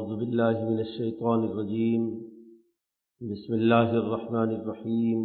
[0.00, 2.02] أعوذ بالله من الشيطان الرجيم.
[3.20, 5.18] بسم الله الرحمن الرحيم.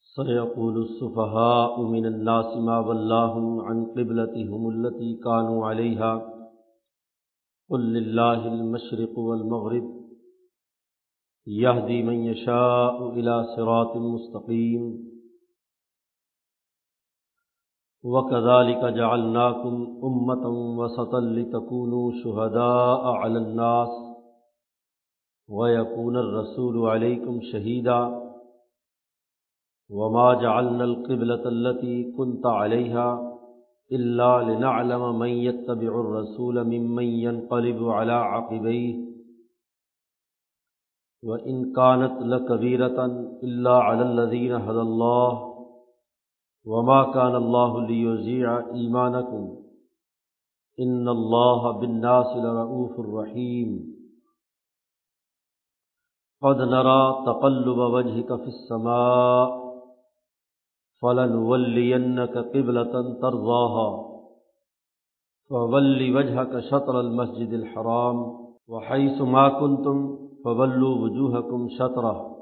[0.00, 6.12] سيقول السفهاء من الناس ما ولاهم عن قبلتهم التي كانوا عليها.
[7.70, 10.04] قل لله المشرق والمغرب.
[11.46, 15.13] يهدي من يشاء إلى صراط مستقيم.
[18.04, 20.48] و وكذلك جعلناكم أمة
[20.78, 23.88] وسطا لتكونوا شهداء على الناس
[25.48, 28.20] ويكون الرسول عليكم شهيدا
[29.90, 33.38] وما جعلنا القبلة التي كنت عليها
[33.92, 39.04] إلا لنعلم من يتبع الرسول ممن ينقلب على عقبيه
[41.22, 43.04] وإن كانت لكبيرة
[43.42, 45.53] إلا على الذين هدى الله
[46.66, 49.56] وما كان الله ليزيع إيمانكم
[50.80, 53.94] إن الله بالناس لرؤوف رحيم
[56.42, 59.64] قد نرى تقلب وجهك في السماء
[61.00, 64.14] فلنولينك قبلة ترضاها
[65.48, 68.16] فول وجهك شطر المسجد الحرام
[68.68, 72.33] وحيث ما كنتم فولوا وجوهكم شطره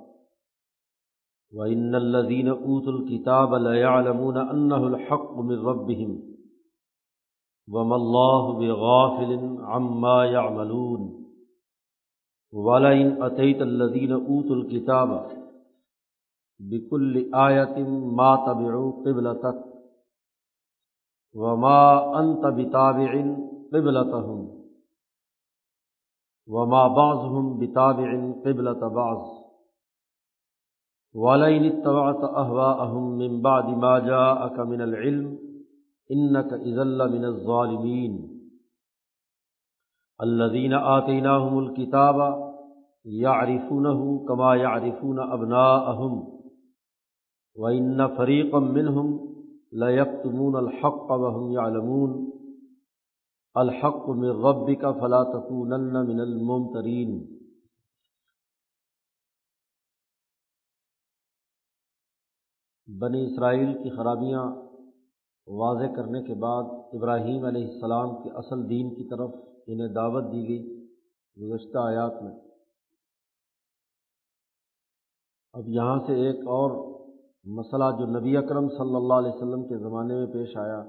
[1.55, 6.23] وَإِنَّ الَّذِينَ أُوتُوا الْكِتَابَ لَيَعْلَمُونَ أَنَّهُ الْحَقُّ مِنْ رَبِّهِمْ
[7.69, 11.03] وَمَا اللَّهُ بِغَافِلٍ عَمَّا يَعْمَلُونَ
[12.53, 15.11] وَلَئِنْ أَتَيْتَ الَّذِينَ أُوتُوا الْكِتَابَ
[16.61, 17.77] بِكُلِّ آيَةٍ
[18.21, 19.65] مَا تَبِعُوا قِبْلَتَكَ
[21.35, 21.79] وَمَا
[22.21, 23.13] أَنْتَ بِتَابِعٍ
[23.73, 24.41] قِبْلَتَهُمْ
[26.47, 28.11] وَمَا بَعْضُهُمْ بِتَابِعٍ
[28.45, 29.42] قِبْلَةَ بَعْضٍ
[31.15, 35.35] والین طواط احوا اہم ممباد ما جاءك من العلم
[36.11, 38.39] انك اذل من الظالمين.
[40.23, 42.43] الذين آتيناهم الكتاب
[43.05, 46.39] يعرفونه كما يعرفون ابناءهم
[47.57, 49.35] وان فريقا منهم
[49.73, 52.33] لا يكتمون الحق وهم يعلمون.
[53.57, 56.21] الحق من ربك فلا تكونن من
[62.89, 64.45] بنی اسرائیل کی خرابیاں
[65.47, 66.63] واضح کرنے کے بعد
[66.93, 69.31] ابراہیم علیہ السلام کے اصل دین کی طرف
[69.67, 70.89] انہیں دعوت دی گئی
[71.37, 72.33] گزشتہ آیات میں۔
[75.53, 76.71] اب یہاں سے ایک اور
[77.45, 80.81] مسئلہ جو نبی اکرم صلی اللہ علیہ وسلم کے زمانے میں پیش آیا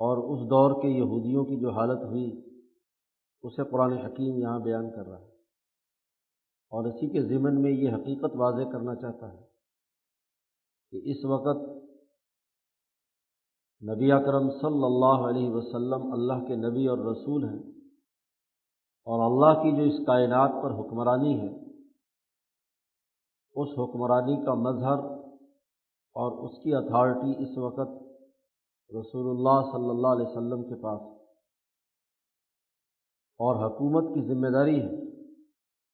[0.00, 2.42] اور اس دور کے یہودیوں کی جو حالت ہوئی،
[3.42, 5.28] اسے قرآن حکیم یہاں بیان کر رہا ہے
[6.72, 9.53] اور اسی کے ضمن میں یہ حقیقت واضح کرنا چاہتا ہے۔
[10.94, 11.62] کہ اس وقت
[13.82, 17.58] نبی اکرم صلی اللہ علیہ وسلم اللہ کے نبی اور رسول ہیں
[19.06, 21.48] اور اللہ کی جو اس کائنات پر حکمرانی ہے،
[23.56, 25.04] اس حکمرانی کا مظہر
[26.16, 27.92] اور اس کی اتھارٹی اس وقت
[28.94, 31.00] رسول اللہ صلی اللہ علیہ وسلم کے پاس
[33.40, 34.96] اور حکومت کی ذمہ داری ہے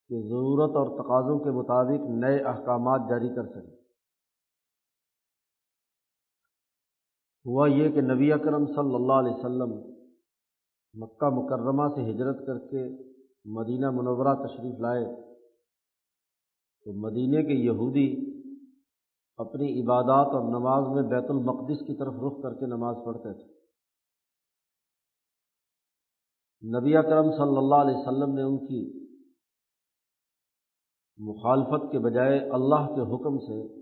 [0.08, 3.79] کہ ضرورت اور تقاضوں کے مطابق نئے احکامات جاری کر سکیں
[7.46, 9.90] ہوا یہ کہ نبی اکرم صلی اللہ علیہ وسلم
[10.94, 12.88] مکہ مکرمہ سے ہجرت کر کے
[13.44, 15.04] مدینہ منورہ تشریف لائے۔
[16.84, 18.30] تو مدینہ کے یہودی
[19.36, 23.60] اپنی عبادات اور نماز میں بیت المقدس کی طرف رخ کر کے نماز پڑھتے تھے۔
[26.80, 29.00] نبی اکرم صلی اللہ علیہ وسلم نے ان کی
[31.18, 33.79] مخالفت کے بجائے اللہ کے حکم سے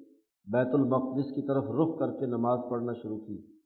[0.53, 3.59] بیت المقدس کی طرف رخ کر کے نماز پڑھنا شروع کی۔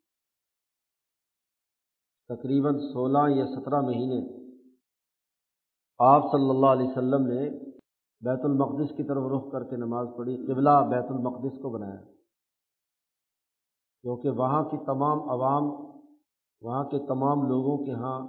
[2.28, 4.42] تقریباً سولہ یا سترہ مہینے
[5.98, 7.50] آپ صلی اللہ علیہ وسلم نے
[8.20, 12.00] بیت المقدس کی طرف رخ کر کے نماز پڑھی، قبلہ بیت المقدس کو بنایا۔
[14.02, 15.64] کیونکہ وہاں کی تمام عوام،
[16.62, 18.20] وہاں کے تمام لوگوں کے ہاں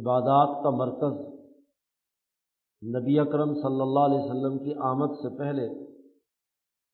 [0.00, 1.40] عبادات کا مرکز
[2.96, 5.89] نبی اکرم صلی اللہ علیہ وسلم کی آمد سے پہلے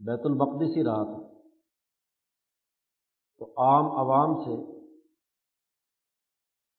[0.01, 1.37] بیت المقدس ہی رہا تھا۔
[3.39, 4.73] تو عام عوام سے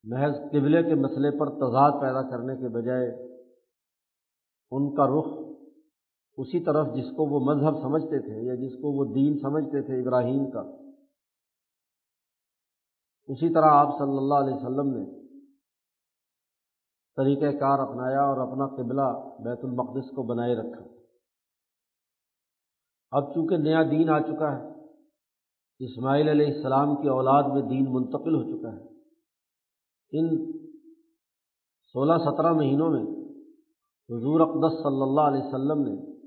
[0.03, 3.27] محض قبلے کے مسئلے پر تضاد پیدا کرنے کے بجائے
[4.71, 5.47] ان کا رخ
[6.37, 10.01] اسی طرف جس کو وہ مذہب سمجھتے تھے یا جس کو وہ دین سمجھتے تھے
[10.01, 10.59] ابراہیم کا۔
[13.27, 15.27] اسی طرح آپ صلی اللہ علیہ وسلم نے
[17.15, 20.96] طریقۂ کار اپنایا اور اپنا قبلہ بیت المقدس کو بنائے رکھا۔
[23.11, 24.77] اب چونکہ نیا دین آ چکا ہے،
[25.79, 28.97] اسماعیل علیہ السلام کی اولاد میں دین منتقل ہو چکا ہے۔
[30.11, 30.51] ان
[31.93, 33.03] سولہ سترہ مہینوں میں
[34.09, 36.17] حضور اقدس صلی اللہ علیہ وسلم نے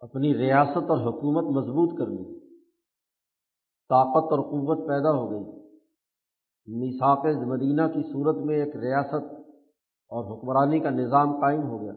[0.00, 2.40] اپنی ریاست اور حکومت مضبوط کر لی۔
[3.88, 5.66] طاقت اور قوت پیدا ہو گئی۔
[6.66, 9.32] میساک مدینہ کی صورت میں ایک ریاست
[10.08, 11.92] اور حکمرانی کا نظام قائم ہو گیا۔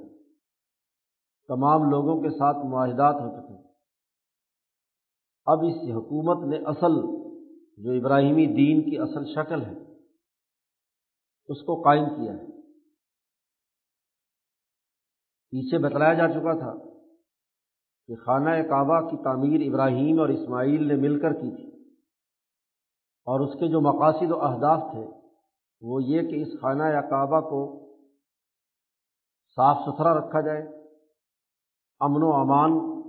[1.49, 3.69] تمام لوگوں کے ساتھ معاہدات ہو چکے
[5.45, 7.19] اب اس حکومت نے اصل
[7.77, 9.93] جو ابراہیمی دین کی اصل شکل ہے،
[11.47, 12.47] اس کو قائم کیا ہے۔
[15.49, 16.73] پیچھے بتلایا جا چکا تھا
[18.07, 21.93] کہ خانہ کعبہ کی تعمیر ابراہیم اور اسماعیل نے مل کر کی تھی۔
[23.25, 25.07] اور اس کے جو مقاصد و اہداف تھے،
[25.81, 27.89] وہ یہ کہ اس خانہ کعبہ کو
[29.55, 30.78] صاف ستھرا رکھا جائے۔
[31.99, 33.01] امن و امان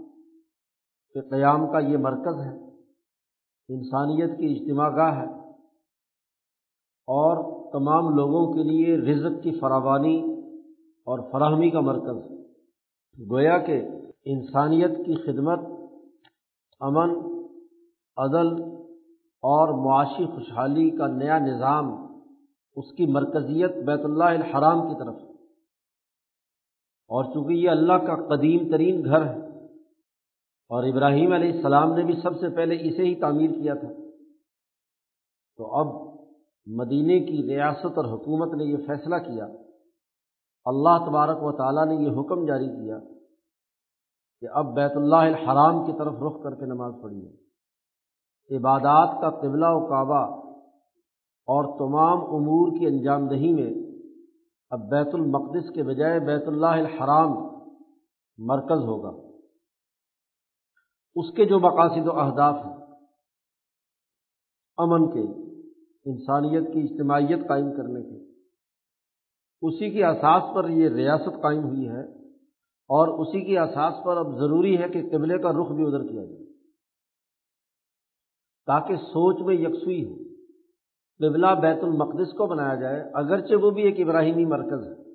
[1.14, 2.56] کے قیام کا یہ مرکز ہے۔
[3.68, 5.50] انسانیت کی اجتماع گاہ ہے۔
[7.06, 7.36] اور
[7.72, 10.22] تمام لوگوں کے لیے رزق کی فراوانی
[11.06, 12.40] اور فراہمی کا مرکز ہے۔
[13.30, 13.82] گویا کہ
[14.24, 15.58] انسانیت کی خدمت
[16.80, 17.10] امن،
[18.16, 18.62] عدل
[19.42, 21.92] اور معاشی خوشحالی کا نیا نظام
[22.76, 25.29] اس کی مرکزیت بیت اللہ الحرام کی طرف
[27.10, 29.38] اور چونکہ یہ اللہ کا قدیم ترین گھر ہے،
[30.70, 33.88] اور ابراہیم علیہ السلام نے بھی سب سے پہلے اسے ہی تعمیر کیا تھا۔
[35.58, 35.88] تو اب
[36.66, 39.46] مدینے کی ریاست اور حکومت نے یہ فیصلہ کیا،
[40.66, 42.98] اللہ تبارک و تعالیٰ نے یہ حکم جاری کیا
[44.42, 49.30] کہ اب بیت اللہ الحرام کی طرف رخ کر کے نماز پڑھی ہے عبادات کا
[49.40, 50.22] قبلہ و کعبہ
[51.48, 53.70] اور تمام امور کی انجام دہی میں
[54.70, 57.32] اب بیت المقدس کے بجائے بیت اللہ الحرام
[58.38, 59.30] مرکز ہوگا۔
[61.16, 62.76] اس کے جو مقاصد و اہداف ہیں،
[64.78, 65.24] امن کے،
[66.04, 68.18] انسانیت کی اجتماعیت قائم کرنے کے۔
[69.62, 72.04] اسی کے اساس پر یہ ریاست قائم ہوئی ہے
[72.90, 76.24] اور اسی کے اساس پر اب ضروری ہے کہ قبلے کا رخ بھی ادھر کیا
[76.24, 76.44] جائے،
[78.68, 80.29] تاکہ سوچ میں یکسوئی ہو۔
[81.20, 85.10] قبلہ بیت المقدس کو بنایا جائے، اگرچہ وہ بھی ایک ابراہیمی مرکز ہے۔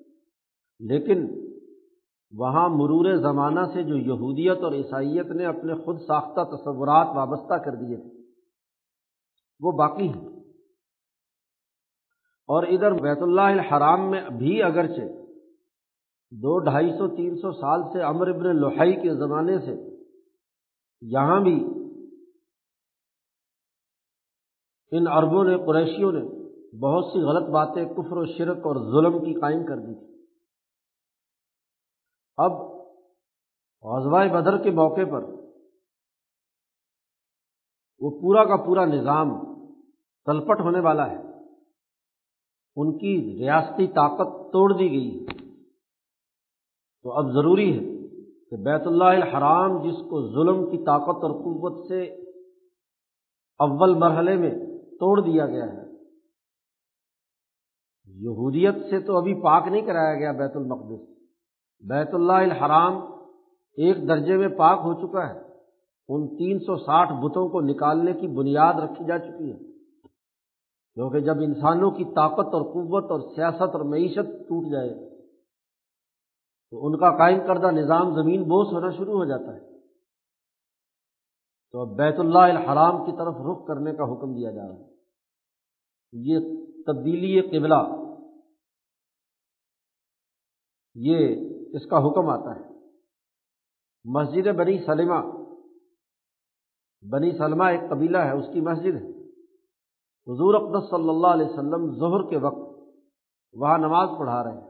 [0.80, 1.46] لیکن
[2.38, 7.76] وہاں مرور زمانہ سے جو یہودیت اور عیسائیت نے اپنے خود ساختہ تصورات وابستہ کر
[7.76, 8.24] دیے تھے،
[9.60, 10.30] وہ باقی ہیں۔
[12.48, 15.02] اور ادھر بیت اللہ الحرام میں بھی اگرچہ
[16.32, 19.76] دو ڈھائی سو، تین سو سال سے امر ابن لوہائی کے زمانے سے،
[21.02, 21.68] یہاں بھی
[24.98, 26.24] ان عربوں نے، قریشیوں نے
[26.80, 30.24] بہت سی غلط باتیں، کفر و شرک اور ظلم کی قائم کر دی تھی۔
[32.38, 32.52] اب
[33.84, 35.24] غزوہ بدر کے موقع پر
[38.00, 39.30] وہ پورا کا پورا نظام
[40.26, 41.36] تلپٹ ہونے والا ہے۔
[42.78, 45.26] ان کی ریاستی طاقت توڑ دی گئی
[47.04, 47.86] تو اب ضروری ہے
[48.50, 52.04] کہ بیت اللہ الحرام جس کو ظلم کی طاقت اور قوت سے
[53.60, 54.52] اول مرحلے میں
[55.00, 55.86] توڑ دیا گیا ہے۔
[58.06, 61.10] یہودیت سے تو ابھی پاک نہیں کرایا گیا بیت المقدس۔
[61.88, 62.94] بیت اللہ الحرام
[63.78, 65.40] ایک درجے میں پاک ہو چکا ہے۔
[66.10, 69.58] ان تین سو ساٹھ بتوں کو نکالنے کی بنیاد رکھی جا چکی ہے۔
[70.94, 75.10] کیونکہ جب انسانوں کی طاقت اور قوت اور سیاست اور معیشت ٹوٹ جائے،
[76.72, 79.75] تو ان کا قائم کردہ نظام زمین بوس ہونا شروع ہو جاتا ہے۔
[81.76, 84.94] تو اب بیت اللہ الحرام کی طرف رخ کرنے کا حکم دیا جا رہا ہے۔
[86.14, 86.40] یہ
[86.88, 87.82] تبدیلی قبلہ،
[90.96, 91.36] یہ
[91.76, 92.90] اس کا حکم آتا ہے۔
[94.04, 95.48] مسجد بنی سلمہ
[97.12, 99.32] بنی سلمہ ایک قبیلہ ہے، اس کی مسجد ہے۔
[100.28, 102.90] حضور اقدس صلی اللہ علیہ وسلم ظہر کے وقت
[103.54, 104.70] وہاں نماز پڑھا رہے ہیں۔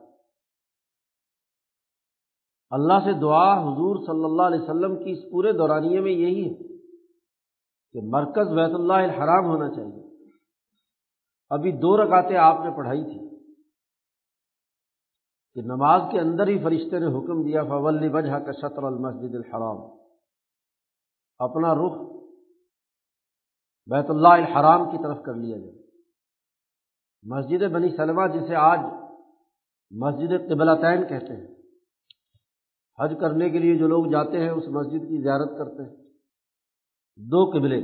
[2.70, 6.75] اللہ سے دعا حضور صلی اللہ علیہ وسلم کی اس پورے دورانیے میں یہی ہے۔
[7.96, 10.26] کہ مرکز بیت اللہ الحرام ہونا چاہیے۔
[11.50, 13.54] ابھی دو رکعتیں آپ نے پڑھائی تھی۔
[15.54, 20.00] کہ نماز کے اندر ہی فرشتے نے حکم دیا، فول وجہ کا شطر المسجد الحرام۔
[21.40, 22.16] اپنا رخ
[23.86, 25.78] بیت اللہ الحرام کی طرف کر لیا جائے۔
[27.24, 28.80] مسجد بنی سلمہ جسے آج
[29.92, 31.56] مسجد قبلتین کہتے ہیں،
[33.00, 36.05] حج کرنے کے لیے جو لوگ جاتے ہیں، اس مسجد کی زیارت کرتے ہیں۔
[37.16, 37.82] دو قبلے۔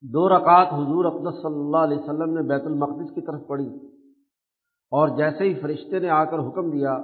[0.00, 3.68] دو رکعت حضور اقدس صلی اللہ علیہ وسلم نے بیت المقدس کی طرف پڑھی۔
[4.90, 7.00] اور جیسے ہی فرشتے نے آ کر حکم دیا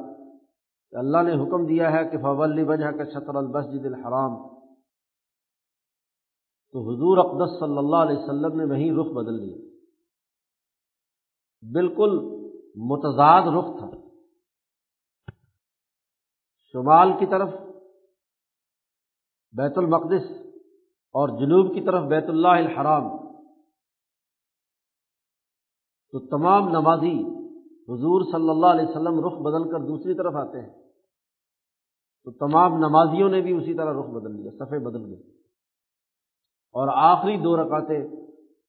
[0.91, 4.61] کہ اللہ نے حکم دیا ہے کہ فول وجہ کا شطر المسجد الحرام۔
[6.73, 9.57] تو حضور اقدس صلی اللہ علیہ وسلم نے وہیں رخ بدل لیا۔
[11.73, 12.19] بالکل
[12.77, 14.09] متضاد رخ تھا۔
[16.73, 17.49] شمال کی طرف
[19.52, 20.30] بیت المقدس
[21.12, 23.09] اور جنوب کی طرف بیت اللہ الحرام۔
[26.12, 27.21] تو تمام نمازی
[27.88, 30.71] حضور صلی اللہ علیہ وسلم رخ بدل کر دوسری طرف آتے ہیں۔
[32.25, 35.23] تو تمام نمازیوں نے بھی اسی طرح رخ بدل لیا، صفحے بدل گئے۔
[36.73, 38.09] اور آخری دو رکعتیں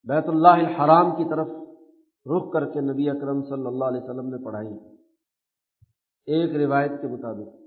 [0.03, 1.47] بیت اللہ الحرام کی طرف
[2.25, 4.95] رخ کر کے نبی اکرم صلی اللہ علیہ وسلم نے پڑھائی۔
[6.25, 7.60] ایک روایت کے مطابق۔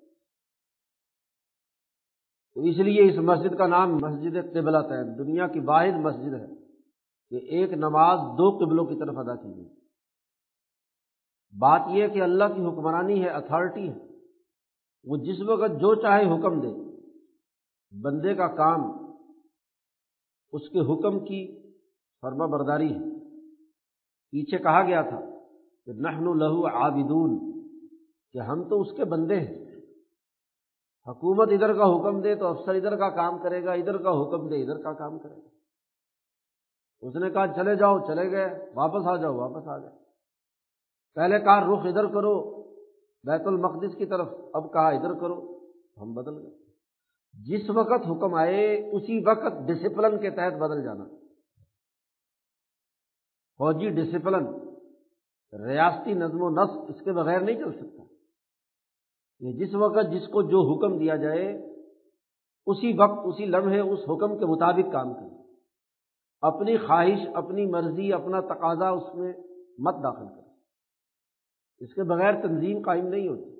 [2.54, 6.46] تو اس لیے اس مسجد کا نام مسجد قبلہ ہے۔ دنیا کی واحد مسجد ہے
[7.30, 9.68] کہ ایک نماز دو قبلوں کی طرف ادا کی گئی۔
[11.58, 13.98] بات یہ کہ اللہ کی حکمرانی ہے اتھارٹی ہے۔
[15.04, 16.94] وہ جس وقت جو چاہے حکم دے۔
[18.02, 18.80] بندے کا کام
[20.52, 21.72] اس کے حکم کی
[22.20, 23.14] فرما برداری ہے۔
[24.30, 25.20] پیچھے کہا گیا تھا
[25.84, 27.62] کہ نحن لہو عابدون،
[28.32, 29.63] کہ ہم تو اس کے بندے ہیں۔
[31.08, 34.48] حکومت ادھر کا حکم دے تو افسر ادھر کا کام کرے گا، ادھر کا حکم
[34.48, 35.48] دے، ادھر کا کام کرے گا۔
[37.00, 39.90] اس نے کہا، چلے جاؤ، چلے گئے، واپس آ جاؤ، واپس آ گئے
[41.14, 42.62] پہلے کہا، رخ ادھر کرو،
[43.24, 45.54] بیت المقدس کی طرف، اب کہا، ادھر کرو۔
[46.00, 46.64] ہم بدل گئے۔
[47.32, 51.04] جس وقت حکم آئے، اسی وقت ڈسپلن کے تحت بدل جانا۔
[53.58, 54.46] فوجی ڈسپلن
[55.66, 58.03] ریاستی نظم و نسق اس کے بغیر نہیں چل سکتا۔
[59.40, 61.46] یعنی جس وقت جس کو جو حکم دیا جائے،
[62.66, 65.42] اسی وقت، اسی لمحے اس حکم کے مطابق کام کرے
[66.42, 69.32] اپنی خواہش، اپنی مرضی، اپنا تقاضا اس میں
[69.78, 70.42] مت داخل کرے
[71.80, 73.54] اس کے بغیر تنظیم قائم نہیں ہوتی۔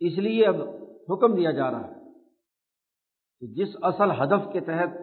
[0.00, 0.56] اس لیے اب
[1.10, 2.00] حکم دیا جا رہا ہے
[3.40, 5.00] کہ جس اصل ہدف کے تحت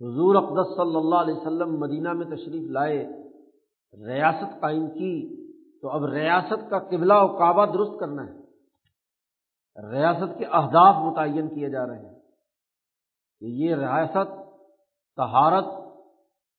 [0.00, 2.98] حضور اقدس صلی اللہ علیہ وسلم مدینہ میں تشریف لائے،
[4.06, 5.43] ریاست قائم کی
[5.84, 8.32] تو اب ریاست کا قبلہ و کعبہ درست کرنا ہے۔
[9.90, 12.14] ریاست کے اہداف متعین کیے جا رہے ہیں
[13.40, 14.30] کہ یہ ریاست
[15.16, 15.64] تہارت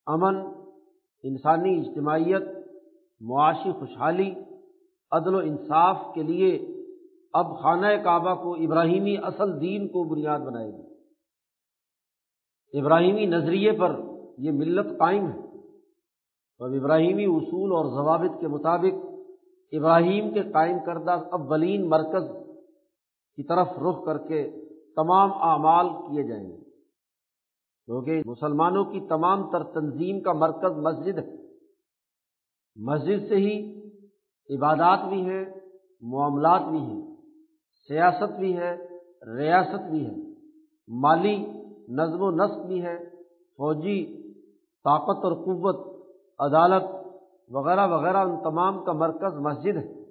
[0.06, 0.36] امن،
[1.24, 2.42] انسانی اجتماعیت،
[3.22, 4.36] معاشی خوشحالی،
[5.12, 6.68] عدل و انصاف کے لیے
[7.34, 10.94] اب خانہ کعبہ کو ابراہیمی اصل دین کو بنیاد بنائے گی۔
[12.80, 14.02] ابراہیمی نظریے پر
[14.38, 15.40] یہ ملت قائم ہے۔
[16.60, 19.05] اب ابراہیمی اصول اور ضوابط کے مطابق
[19.78, 22.48] ابراہیم کے قائم کردہ اولین مرکز
[23.36, 24.52] کی طرف رخ کر کے
[24.96, 26.58] تمام اعمال کیے جائیں گے۔
[27.86, 31.46] کیونکہ مسلمانوں کی تمام تر تنظیم کا مرکز مسجد ہے۔
[32.76, 33.82] مسجد سے ہی
[34.56, 35.46] عبادات بھی ہیں،
[36.02, 37.16] معاملات بھی ہیں،
[37.88, 38.78] سیاست بھی ہے،
[39.38, 40.16] ریاست بھی ہے۔
[40.88, 41.46] مالی
[41.90, 43.10] نظم و نسق بھی ہے،
[43.58, 44.32] فوجی
[44.84, 46.06] طاقت اور قوت،
[46.40, 47.05] عدالت
[47.50, 50.06] وغیرہ وغیرہ، ان تمام کا مرکز مسجد ہے۔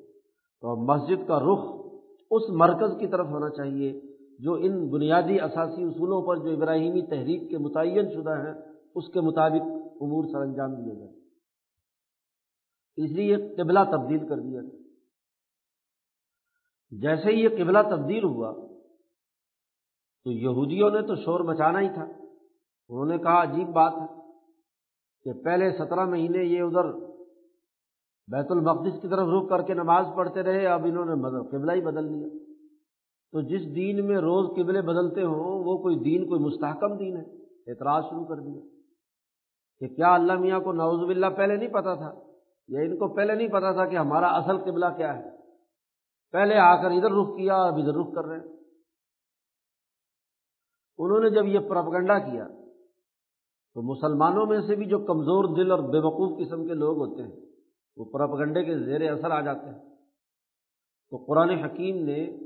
[0.61, 1.87] تو مسجد کا رخ
[2.31, 4.01] اس مرکز کی طرف ہونا چاہیے،
[4.39, 8.55] جو ان بنیادی اثاثی اصولوں پر جو ابراہیمی تحریک کے متعین شدہ ہیں،
[8.95, 9.63] اس کے مطابق
[10.01, 11.09] امور سر انجام دیے گئے۔
[12.97, 14.79] اس لیے قبلہ تبدیل کر دیا۔ گیا
[16.91, 18.53] جیسے ہی یہ قبلہ تبدیل ہوا،
[20.25, 22.05] تو یہودیوں نے تو شور مچانا ہی تھا۔
[22.89, 24.21] انہوں نے کہا، عجیب بات ہے
[25.23, 27.14] کہ پہلے سترہ مہینے یہ ادھر
[28.33, 31.81] بیت المقدس کی طرف رخ کر کے نماز پڑھتے رہے، اب انہوں نے قبلہ ہی
[31.81, 32.29] بدل لیا۔
[33.33, 37.45] تو جس دین میں روز قبلے بدلتے ہوں، وہ کوئی دین، کوئی مستحکم دین ہے۔
[37.71, 38.61] اعتراض شروع کر دیا۔
[39.79, 42.15] کہ کیا اللہ میاں کو نوز باللہ پہلے نہیں پتا تھا؟
[42.69, 45.31] یا ان کو پہلے نہیں پتا تھا کہ ہمارا اصل قبلہ کیا ہے؟
[46.33, 48.57] پہلے آ کر ادھر رخ کیا، اب ادھر رخ کر رہے ہیں۔
[50.99, 52.47] انہوں نے جب یہ پرپگنڈا کیا،
[53.75, 57.23] تو مسلمانوں میں سے بھی جو کمزور دل اور بے وقوف قسم کے لوگ ہوتے
[57.23, 57.54] ہیں
[57.97, 59.95] وہ پرپگنڈے کے زیر اثر آ جاتے ہیں۔
[61.11, 62.39] تو قرآن حکیم نے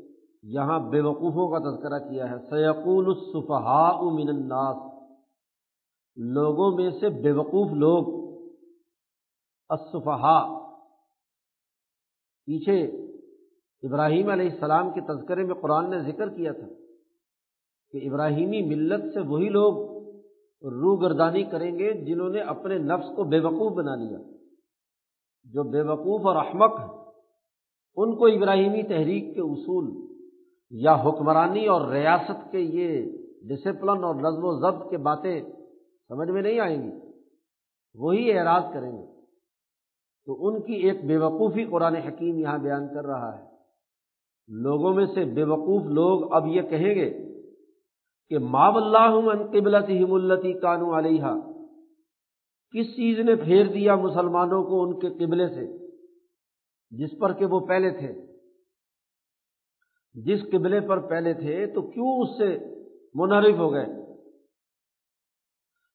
[0.43, 4.99] یہاں بے وقوفوں کا تذکرہ کیا ہے۔ سیقول الصفحاء من الناس۔
[6.17, 8.19] لوگوں میں سے بے وقوف لوگ۔
[9.69, 10.59] الصفحاء
[12.47, 12.83] پیچھے
[13.83, 16.67] ابراہیم علیہ السلام کے تذکرے میں قرآن نے ذکر کیا تھا
[17.91, 19.99] کہ ابراہیمی ملت سے وہی لوگ
[20.63, 24.19] روح گردانی کریں گے جنہوں نے اپنے نفس کو بے وقوف بنا لیا۔
[25.55, 26.89] جو بے وقوف اور احمق ہیں،
[27.97, 30.09] ان کو ابراہیمی تحریک کے اصول
[30.71, 33.03] یا حکمرانی اور ریاست کے یہ
[33.49, 35.43] ڈسپلن اور نظم و ضبط کے باتیں
[36.09, 36.91] سمجھ میں نہیں آئیں گی،
[37.95, 39.07] وہی اعراض کریں گے۔
[40.27, 43.45] تو ان کی ایک بے وقوفی قرآن حکیم یہاں بیان کر رہا ہے۔
[44.49, 47.29] لوگوں میں سے بے وقوف لوگ اب یہ کہیں گے
[48.29, 51.25] کہ ماب اللہ من قبلتی التی کانو علیہ
[52.71, 55.89] کس چیز نے پھیر دیا مسلمانوں کو ان کے قبلے سے؟
[56.91, 58.39] جس پر کہ وہ پہلے تھے۔
[60.15, 62.75] جس قبلے پر پہلے تھے، تو کیوں اس سے
[63.15, 63.87] منحرف ہو گئے؟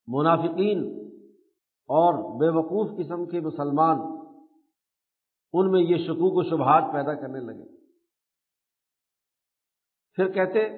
[0.08, 1.10] منافقین
[1.86, 3.98] اور بے وقوف قسم کے مسلمان
[5.53, 7.77] ان میں یہ شکوک و شبہات پیدا کرنے لگے۔
[10.13, 10.70] پھر کہتے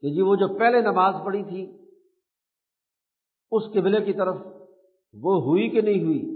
[0.00, 1.78] کہ جی وہ جو پہلے نماز پڑھی تھی،
[3.50, 4.36] اس قبلے کی طرف
[5.22, 6.34] وہ ہوئی کہ نہیں ہوئی؟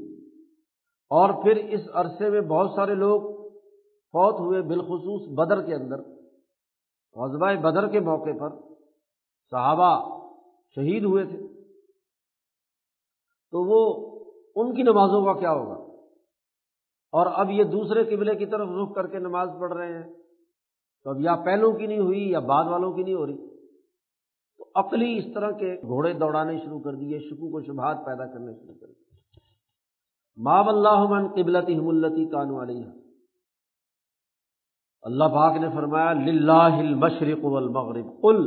[1.11, 3.21] اور پھر اس عرصے میں بہت سارے لوگ
[4.13, 6.01] فوت ہوئے بالخصوص بدر کے اندر۔
[7.15, 8.51] غزبۂ بدر کے موقع پر
[9.51, 10.19] صحابہ
[10.75, 11.47] شہید ہوئے تھے۔
[13.53, 14.15] تو وہ
[14.57, 15.93] ان کی نمازوں کا کیا ہوگا؟
[17.13, 20.13] اور اب یہ دوسرے قبلے کی طرف رخ کر کے نماز پڑھ رہے ہیں۔
[21.05, 23.58] تو اب یا پہلوں کی نہیں ہوئی یا بعد والوں کی نہیں ہو رہی۔
[24.59, 28.53] تو عقلی اس طرح کے گھوڑے دوڑانے شروع کر دیے، شکو کو شبہات پیدا کرنے
[28.53, 29.09] شروع کر دیے۔
[30.37, 32.85] ماب اللہ من قبلتی ہملتی کانو علیہ
[35.03, 38.39] اللہ پاک نے فرمایا لاہ المشرق والمغرب۔ قل،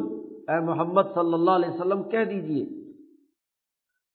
[0.48, 2.66] اے محمد صلی اللہ علیہ وسلم، کہہ دیجیے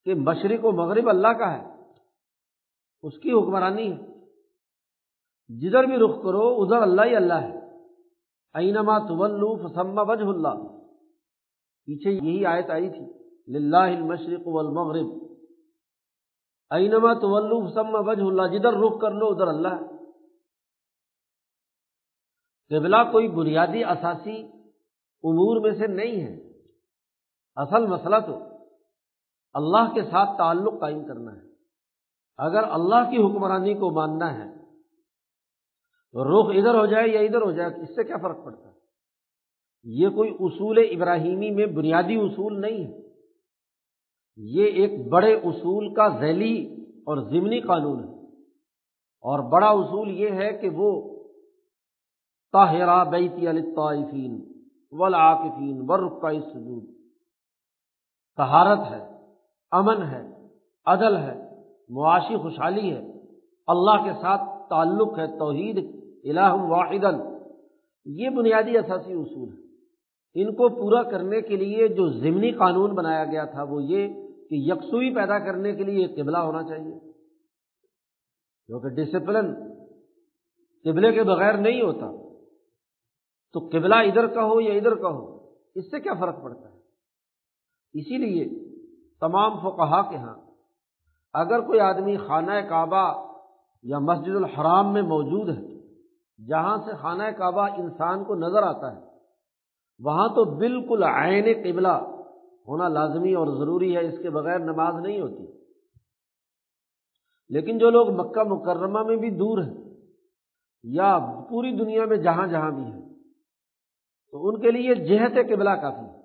[0.05, 1.75] کہ مشرق و مغرب اللہ کا ہے،
[3.03, 4.17] اس کی حکمرانی ہے۔
[5.61, 7.61] جدھر بھی رخ کرو، ادھر اللہ ہی اللہ ہے۔
[8.55, 10.76] اینما طلو فسما وجہ اللہ
[11.87, 13.27] پیچھے یہی آیت آئی تھی،
[13.59, 15.37] للہ المشرق والمغرب۔
[16.71, 19.87] اینما طلو فسما وجہ اللہ، جدھر رخ کر لو ادھر اللہ۔
[22.69, 24.43] قبلہ کوئی بنیادی اثاثی
[25.23, 26.53] امور میں سے نہیں ہے۔
[27.57, 28.39] اصل مسئلہ تو
[29.53, 31.47] اللہ کے ساتھ تعلق قائم کرنا ہے۔
[32.39, 34.55] اگر اللہ کی حکمرانی کو ماننا ہے
[36.13, 38.86] تو رخ ادھر ہو جائے یا ادھر ہو جائے، اس سے کیا فرق پڑتا ہے؟
[39.89, 43.01] یہ کوئی اصول ابراہیمی میں بنیادی اصول نہیں ہے۔
[44.37, 48.27] یہ ایک بڑے اصول کا ذیلی اور ضمنی قانون ہے۔
[49.21, 51.17] اور بڑا اصول یہ ہے کہ وہ
[52.53, 54.53] طاہرہ بیتی الطائفین
[54.91, 56.85] ولاقفین ورقۂ سجود
[58.37, 59.17] طہارت ہے،
[59.71, 60.23] امن ہے،
[60.87, 61.51] عدل ہے،
[61.89, 63.13] معاشی خوشحالی ہے۔
[63.67, 65.79] اللہ کے ساتھ تعلق ہے، توحید،
[66.25, 67.05] الہ واحد
[68.05, 69.66] یہ بنیادی اثاثی اصول ہے
[70.35, 74.09] ان کو پورا کرنے کے لیے جو ضمنی قانون بنایا گیا تھا وہ یہ
[74.49, 77.13] کہ یکسوئی پیدا کرنے کے لیے قبلہ ہونا چاہیے۔
[78.67, 79.55] کیونکہ ڈسپلن
[80.85, 82.27] قبلے کے بغیر نہیں ہوتا۔
[83.53, 86.79] تو قبلہ ادھر کا ہو یا ادھر کا ہو، اس سے کیا فرق پڑتا ہے؟
[87.95, 88.45] اسی لیے
[89.21, 90.35] تمام فقہا کے ہاں
[91.33, 93.35] اگر کوئی آدمی خانہ کعبہ
[93.83, 95.81] یا مسجد الحرام میں موجود ہے،
[96.47, 99.16] جہاں سے خانہ کعبہ انسان کو نظر آتا ہے
[99.99, 102.13] وہاں تو بالکل عین قبلہ
[102.69, 105.47] ہونا لازمی اور ضروری ہے، اس کے بغیر نماز نہیں ہوتی۔
[107.49, 109.95] لیکن جو لوگ مکہ مکرمہ میں بھی دور ہیں
[110.83, 113.01] یا پوری دنیا میں جہاں جہاں بھی ہیں،
[114.31, 116.23] تو ان کے لیے جہت قبلہ کافی ہے۔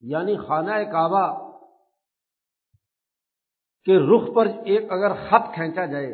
[0.00, 1.48] یعنی خانہ کعبہ
[3.84, 6.12] کے رخ پر ایک اگر خط کھینچا جائے،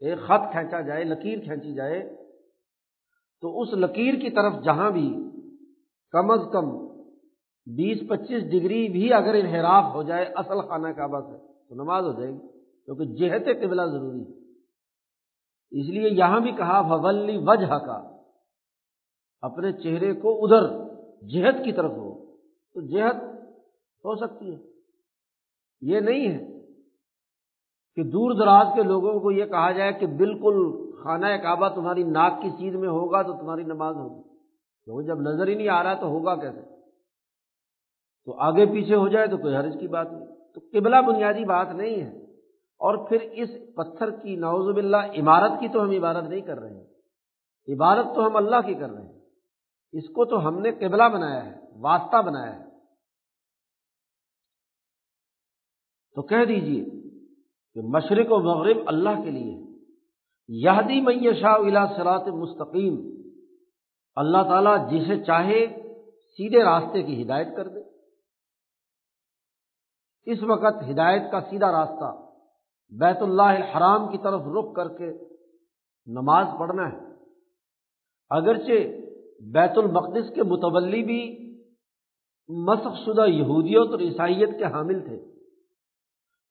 [0.00, 2.23] ایک خط کھینچا جائے، لکیر کھینچی جائے
[3.44, 5.14] تو اس لکیر کی طرف جہاں بھی
[6.10, 6.86] کم از کم
[7.66, 12.12] بیس پچیس ڈگری بھی اگر انحراف ہو جائے، اصل خانہ کعبہ سے، تو نماز ہو
[12.12, 12.38] جائے گی،
[12.84, 14.32] کیونکہ جہت قبلہ ضروری ہے۔
[15.70, 18.18] اس لیے یہاں بھی کہا فولی وجہ کا
[19.40, 20.68] اپنے چہرے کو ادھر
[21.28, 22.36] جہت کی طرف ہو،
[22.74, 23.22] تو جہت
[24.04, 24.58] ہو سکتی ہے۔
[25.80, 26.60] یہ نہیں ہے
[27.94, 32.32] کہ دور دراز کے لوگوں کو یہ کہا جائے کہ بالکل خانہ کعبہ تمہاری ناک
[32.42, 34.22] کی چیز میں ہوگا تو تمہاری نماز ہوگی۔
[34.84, 36.62] کیونکہ جب نظر ہی نہیں آ رہا تو ہوگا کیسے؟
[38.24, 41.66] تو آگے پیچھے ہو جائے تو کوئی حرج کی بات نہیں۔ تو قبلہ بنیادی بات
[41.70, 46.40] نہیں ہے۔ اور پھر اس پتھر کی نوز باللہ عمارت کی تو ہم عبادت نہیں
[46.40, 46.86] کر رہے ہیں۔
[47.74, 49.20] عبادت تو ہم اللہ کی کر رہے ہیں۔
[49.92, 52.64] اس کو تو ہم نے قبلہ بنایا ہے، واسطہ بنایا ہے۔
[56.14, 56.84] تو کہہ دیجیے
[57.74, 59.73] کہ مشرق و مغرب اللہ کے لیے
[60.48, 63.22] یہدی میں شاہ الا سرات مستقیم۔
[64.16, 65.66] اللہ تعالیٰ جسے چاہے
[66.06, 67.80] سیدھے راستے کی ہدایت کر دے۔
[70.26, 72.28] اس وقت ہدایت کا سیدھا راستہ
[72.98, 75.12] بیت اللہ الحرام کی طرف رخ کر کے
[76.06, 76.98] نماز پڑھنا ہے۔
[78.30, 79.00] اگرچہ
[79.52, 81.44] بیت المقدس کے متولی بھی
[82.48, 85.16] مسخ شدہ یہودیت اور عیسائیت کے حامل تھے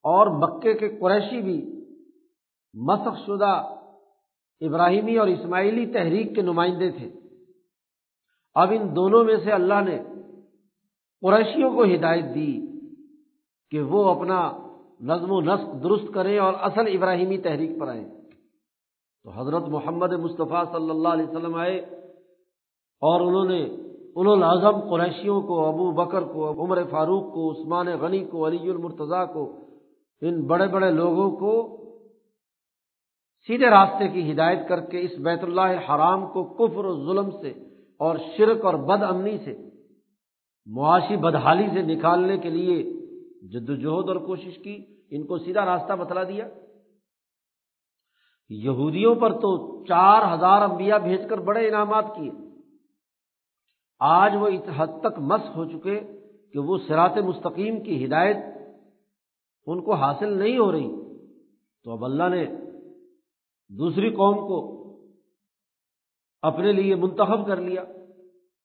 [0.04, 1.86] اور مکے کے قریشی بھی
[2.74, 3.76] مسخ شدہ
[4.62, 7.12] ابراہیمی اور اسماعیلی تحریک کے نمائندے تھے۔
[8.56, 10.04] اب ان دونوں میں سے اللہ نے
[11.22, 12.68] قریشیوں کو ہدایت دی
[13.72, 14.52] کہ وہ اپنا
[15.02, 18.10] نظم و نسق درست کریں اور اصل ابراہیمی تحریک پر آئیں۔
[19.24, 21.78] تو حضرت محمد مصطفیٰ صلی اللہ علیہ وسلم آئے
[23.02, 23.66] اور انہوں نے
[24.16, 29.52] العظم قریشیوں کو، ابو بکر کو، عمر فاروق کو، عثمان غنی کو، علی المرتضیٰ کو،
[30.22, 31.83] ان بڑے بڑے لوگوں کو
[33.48, 37.50] سیدھے راستے کی ہدایت کر کے اس بیت اللہ حرام کو کفر و ظلم سے
[38.00, 39.58] اور شرک اور بد امنی سے،
[40.66, 42.84] معاشی بدحالی سے نکالنے کے لیے
[43.48, 46.48] جدوجہد اور کوشش کی، ان کو سیدھا راستہ بتلا دیا۔
[48.50, 52.32] یہودیوں پر تو چار ہزار انبیاء بھیج کر بڑے انعامات کیے۔
[54.00, 56.00] آج وہ اس حد تک مس ہو چکے
[56.54, 58.38] کہ وہ سرات مستقیم کی ہدایت
[59.66, 60.90] ان کو حاصل نہیں ہو رہی۔
[61.84, 62.46] تو اب اللہ نے
[63.78, 64.84] دوسری قوم کو
[66.42, 67.84] اپنے لیے منتخب کر لیا۔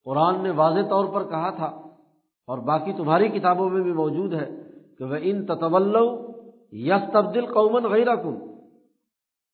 [0.04, 1.66] قرآن نے واضح طور پر کہا تھا
[2.46, 4.50] اور باقی تمہاری کتابوں میں بھی موجود ہے
[4.98, 5.96] کہ وہ ان تطول
[6.72, 8.48] یس تبدیل قومن غیر کم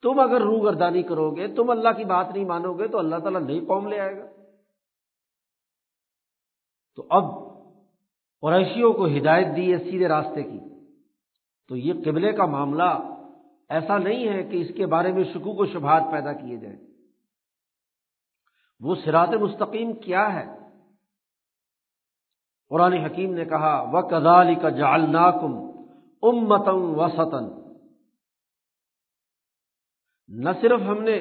[0.02, 3.40] تم اگر روگردانی کرو گے، تم اللہ کی بات نہیں مانو گے تو اللہ تعالیٰ
[3.40, 4.26] نئی قوم لے آئے گا۔
[6.96, 7.24] تو اب
[8.40, 10.58] قریشیوں کو ہدایت دی ہے سیدھے راستے کی۔
[11.68, 13.13] تو یہ قبلے کا معاملہ
[13.68, 16.78] ایسا نہیں ہے کہ اس کے بارے میں شکوک و شبہات پیدا کیے جائیں۔
[18.80, 20.44] وہ سرات مستقیم کیا ہے؟
[22.68, 25.54] قرآن حکیم نے کہا و کدالی کا جالناکم
[26.22, 27.64] امتم وسطن
[30.28, 31.20] نہ صرف ہم نے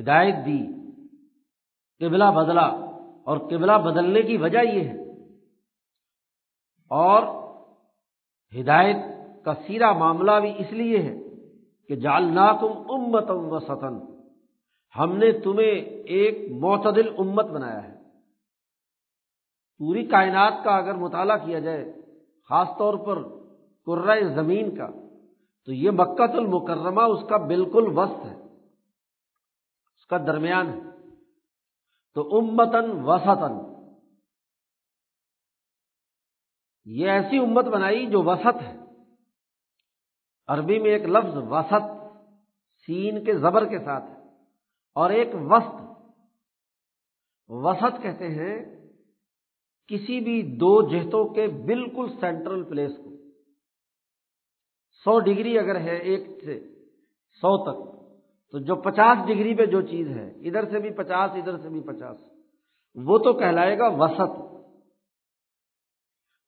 [0.00, 0.66] ہدایت دی،
[1.98, 2.66] قبلہ بدلا
[3.26, 5.24] اور قبلہ بدلنے کی وجہ یہ ہے۔
[6.88, 7.22] اور
[8.60, 8.96] ہدایت
[9.48, 11.16] کا سیرا معاملہ بھی اس لیے ہے
[11.88, 14.18] کہ جالنا تم امتم و ستن
[14.98, 17.94] ہم نے تمہیں ایک معتدل امت بنایا ہے۔
[19.78, 21.92] پوری کائنات کا اگر مطالعہ کیا جائے،
[22.48, 23.22] خاص طور پر
[23.86, 24.86] قرۂ زمین کا،
[25.64, 28.42] تو یہ مکت المکرمہ اس کا بالکل وسط ہے۔
[29.96, 30.90] اس کا درمیان ہے۔
[32.14, 33.84] تو امتن وسطن
[36.84, 38.87] یہ ایسی امت بنائی جو وسط ہے۔
[40.48, 41.90] عربی میں ایک لفظ وسط
[42.86, 44.16] سین کے زبر کے ساتھ ہے
[44.94, 45.80] اور ایک وسط
[47.48, 48.64] وسط کہتے ہیں
[49.86, 53.10] کسی بھی دو جہتوں کے بالکل سینٹرل پلیس کو۔
[55.04, 56.60] سو ڈگری اگر ہے ایک سے
[57.30, 57.98] سو تک،
[58.50, 61.80] تو جو پچاس ڈگری پہ جو چیز ہے، ادھر سے بھی پچاس، ادھر سے بھی
[61.80, 62.18] پچاس،
[62.94, 64.38] وہ تو کہلائے گا وسط۔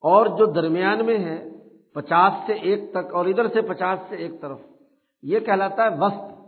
[0.03, 1.60] اور جو درمیان میں ہے
[1.93, 4.59] پچاس سے ایک تک اور ادھر سے پچاس سے ایک طرف۔
[5.21, 6.41] یہ کہلاتا ہے وسط۔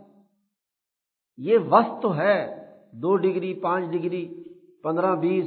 [1.36, 4.44] یہ وسط تو ہے۔ دو ڈگری، پانچ ڈگری،
[4.82, 5.46] پندرہ، بیس،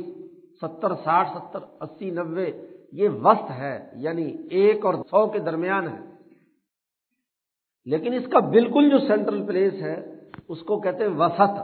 [0.62, 2.52] ستر، ساٹھ، ستر، اسی نبے
[2.92, 6.00] یہ وسط ہے یعنی ایک اور سو کے درمیان ہے۔
[7.86, 10.14] لیکن اس کا بالکل جو سینٹرل پلیس ہے،
[10.48, 11.58] اس کو کہتے ہیں وسط۔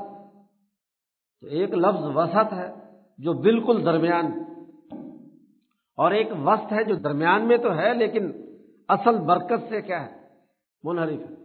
[1.42, 2.72] تو ایک لفظ وسط ہے
[3.18, 4.53] جو بالکل درمیان۔
[5.98, 8.32] اور ایک وسط ہے جو درمیان میں تو ہے، لیکن
[8.88, 10.28] اصل برکت سے کیا ہے؟
[10.84, 11.36] منحرف ہے۔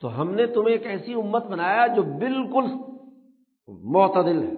[0.00, 2.64] تو ہم نے تمہیں ایک ایسی امت بنایا جو بالکل
[3.68, 4.54] معتدل ہے۔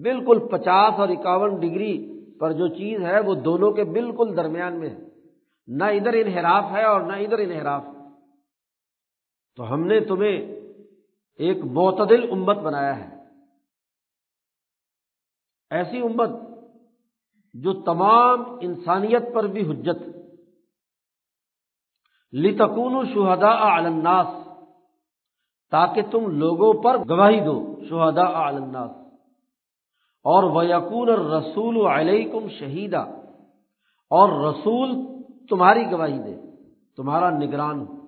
[0.00, 4.90] بالکل پچاس اور اکاون ڈگری پر جو چیز ہے، وہ دونوں کے بالکل درمیان میں
[4.90, 4.98] ہے۔
[5.66, 8.02] نہ ادھر انحراف ہے اور نہ ادھر انحراف۔ ہے
[9.56, 10.38] تو ہم نے تمہیں
[11.38, 13.16] ایک معتدل امت بنایا ہے۔
[15.70, 16.30] ایسی امت
[17.52, 20.02] جو تمام انسانیت پر بھی حجت
[22.32, 24.48] لتکون شہدا الناس،
[25.70, 28.90] تاکہ تم لوگوں پر گواہی دو شہدا الناس۔
[30.24, 33.00] اور وہ یقون رسول علیکم شہیدا
[34.10, 34.90] اور رسول
[35.50, 36.40] تمہاری گواہی دے،
[36.96, 38.02] تمہارا نگران۔ ہو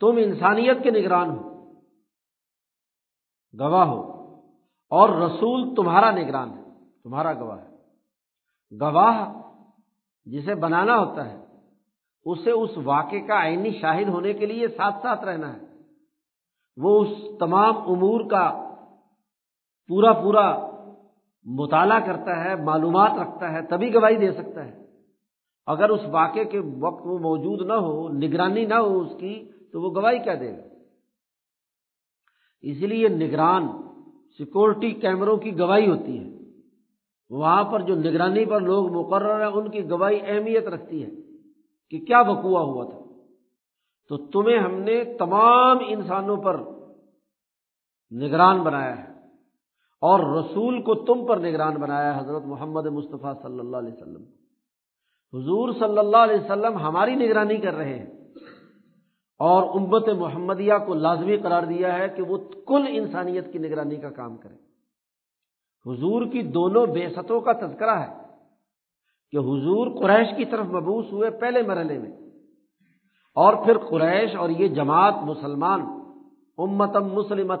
[0.00, 1.72] تم انسانیت کے نگران ہو،
[3.60, 4.00] گواہ ہو،
[4.90, 6.64] اور رسول تمہارا نگران ہے،
[7.02, 7.67] تمہارا گواہ ہے۔
[8.72, 9.42] گواہ
[10.26, 11.44] جسے بنانا ہوتا ہے،
[12.24, 15.58] اسے اس واقعے کا آئینی شاہد ہونے کے لیے ساتھ ساتھ رہنا ہے۔
[16.76, 18.74] وہ اس تمام امور کا
[19.88, 20.70] پورا پورا
[21.44, 24.86] مطالعہ کرتا ہے، معلومات رکھتا ہے، تبھی گواہی دے سکتا ہے۔
[25.66, 29.82] اگر اس واقعے کے وقت وہ موجود نہ ہو، نگرانی نہ ہو اس کی، تو
[29.82, 30.62] وہ گواہی کیا دے گا؟
[32.62, 33.68] اسی لیے نگران،
[34.38, 36.37] سیکورٹی کیمروں کی گواہی ہوتی ہے۔
[37.30, 41.10] وہاں پر جو نگرانی پر لوگ مقرر ہیں، ان کی گواہی اہمیت رکھتی ہے
[41.90, 42.98] کہ کیا بکوا ہوا تھا۔
[44.08, 46.60] تو تمہیں ہم نے تمام انسانوں پر
[48.12, 49.12] نگران بنایا ہے
[50.00, 54.22] اور رسول کو تم پر نگران بنایا ہے، حضرت محمد مصطفیٰ صلی اللہ علیہ وسلم۔
[55.32, 58.06] حضور صلی اللہ علیہ وسلم ہماری نگرانی کر رہے ہیں
[59.38, 64.10] اور امت محمدیہ کو لازمی قرار دیا ہے کہ وہ کل انسانیت کی نگرانی کا
[64.10, 64.67] کام کرے۔
[65.88, 68.12] حضور کی دونوں بے ستوں کا تذکرہ ہے
[69.30, 72.10] کہ حضور قریش کی طرف مبوس ہوئے پہلے مرحلے میں
[73.34, 75.80] اور پھر قریش اور یہ جماعت مسلمان
[76.58, 77.52] امتم مسلم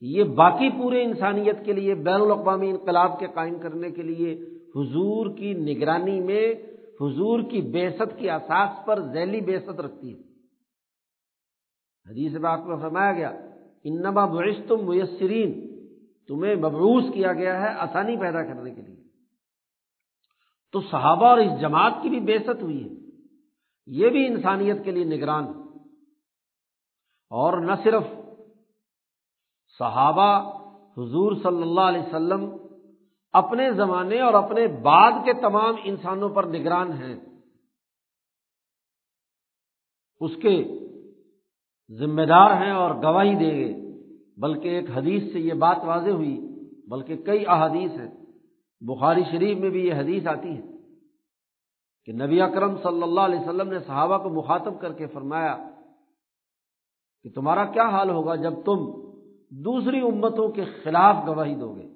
[0.00, 4.34] یہ باقی پورے انسانیت کے لیے، بین الاقوامی انقلاب کے قائم کرنے کے لیے
[4.76, 6.54] حضور کی نگرانی میں،
[7.00, 10.20] حضور کی بیست کی اساس پر ذیلی بیست رکھتی ہے۔
[12.10, 13.28] حدیث بات میں فرمایا گیا،
[13.84, 15.67] انما بعث میسرین
[16.28, 19.04] تمہیں مبعوث کیا گیا ہے آسانی پیدا کرنے کے لیے۔
[20.72, 22.90] تو صحابہ اور اس جماعت کی بھی بےست ہوئی ہے۔
[23.86, 25.44] یہ بھی انسانیت کے لیے نگران۔
[27.30, 28.02] اور نہ صرف
[29.78, 30.58] صحابہ،
[30.92, 32.50] حضور صلی اللہ علیہ وسلم
[33.32, 37.20] اپنے زمانے اور اپنے بعد کے تمام انسانوں پر نگران ہیں۔
[40.20, 40.64] اس کے
[41.90, 43.87] ذمہ دار ہیں اور گواہی دیں گے۔
[44.38, 46.36] بلکہ ایک حدیث سے یہ بات واضح ہوئی،
[46.88, 48.10] بلکہ کئی احادیث ہیں۔
[48.80, 50.62] بخاری شریف میں بھی یہ حدیث آتی ہے
[52.04, 55.56] کہ نبی اکرم صلی اللہ علیہ وسلم نے صحابہ کو مخاطب کر کے فرمایا
[57.22, 58.84] کہ تمہارا کیا حال ہوگا جب تم
[59.50, 61.88] دوسری امتوں کے خلاف گواہی دو گے؟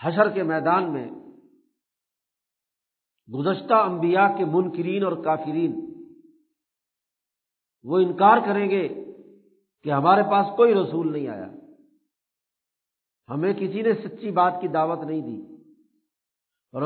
[0.00, 1.10] حشر کے میدان میں
[3.28, 5.80] گزشتہ انبیاء کے منکرین اور کافرین
[7.82, 9.05] وہ انکار کریں گے
[9.82, 11.48] کہ ہمارے پاس کوئی رسول نہیں آیا۔
[13.28, 15.56] ہمیں کسی نے سچی بات کی دعوت نہیں دی۔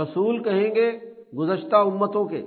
[0.02, 2.46] رسول کہیں گے گزشتہ امتوں کے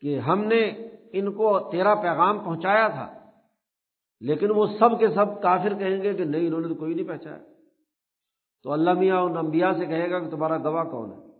[0.00, 3.30] کہ ہم نے ان کو تیرا پیغام پہنچایا تھا،
[4.20, 7.06] لیکن وہ سب کے سب کافر کہیں گے کہ نہیں، انہوں نے تو کوئی نہیں
[7.06, 7.38] پہنچایا۔
[8.62, 11.30] تو اللہ میاں ان انبیاء سے کہے گا کہ تمہارا گواہ کون ہے؟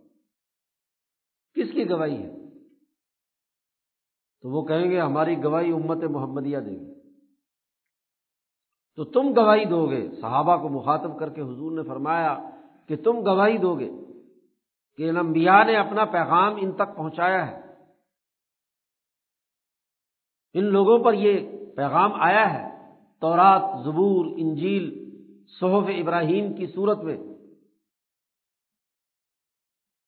[1.53, 2.29] کس کی گواہی ہے؟
[4.41, 6.90] تو وہ کہیں گے ہماری گواہی امت محمدیہ دے گی۔
[8.95, 12.49] تو تم گواہی دو گے۔ صحابہ کو مخاطب کر کے حضور نے فرمایا
[12.87, 13.91] کہ تم گواہی دو گے
[14.97, 17.61] کہ ان انبیاء نے اپنا پیغام ان تک پہنچایا ہے۔
[20.53, 25.11] ان لوگوں پر یہ پیغام آیا ہے۔ تورات، زبور، انجیل،
[25.59, 27.17] صحف ابراہیم کی صورت میں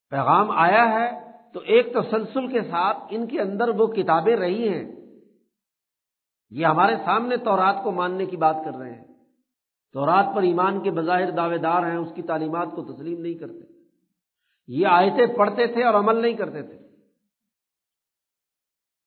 [0.10, 5.03] پیغام آیا ہے۔ تو ایک تسلسل کے ساتھ ان کے اندر وہ کتابیں رہی ہیں۔
[6.54, 9.04] یہ ہمارے سامنے تورات کو ماننے کی بات کر رہے ہیں۔
[9.94, 13.74] تورات پر ایمان کے بظاہر دعوے دار ہیں، اس کی تعلیمات کو تسلیم نہیں کرتے۔
[14.68, 16.80] یہ آیتیں پڑھتے تھے اور عمل نہیں کرتے تھے۔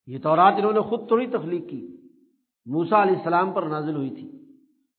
[0.06, 1.96] یہ تورات انہوں نے خود تھوڑی تخلیق کی۔
[2.66, 4.46] موسا علیہ السلام پر نازل ہوئی تھی۔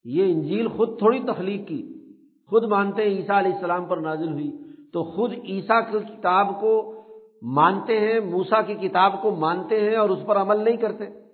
[0.03, 2.11] یہ انجیل خود تھوڑی تخلیق کی۔
[2.47, 4.57] خود مانتے ہیں عیسیٰ علیہ السلام پر نازل ہوئی۔
[4.93, 6.93] تو خود عیسیٰ کی کتاب کو
[7.41, 11.26] مانتے ہیں موسا کی کتاب کو مانتے ہیں اور اس پر عمل نہیں کرتے۔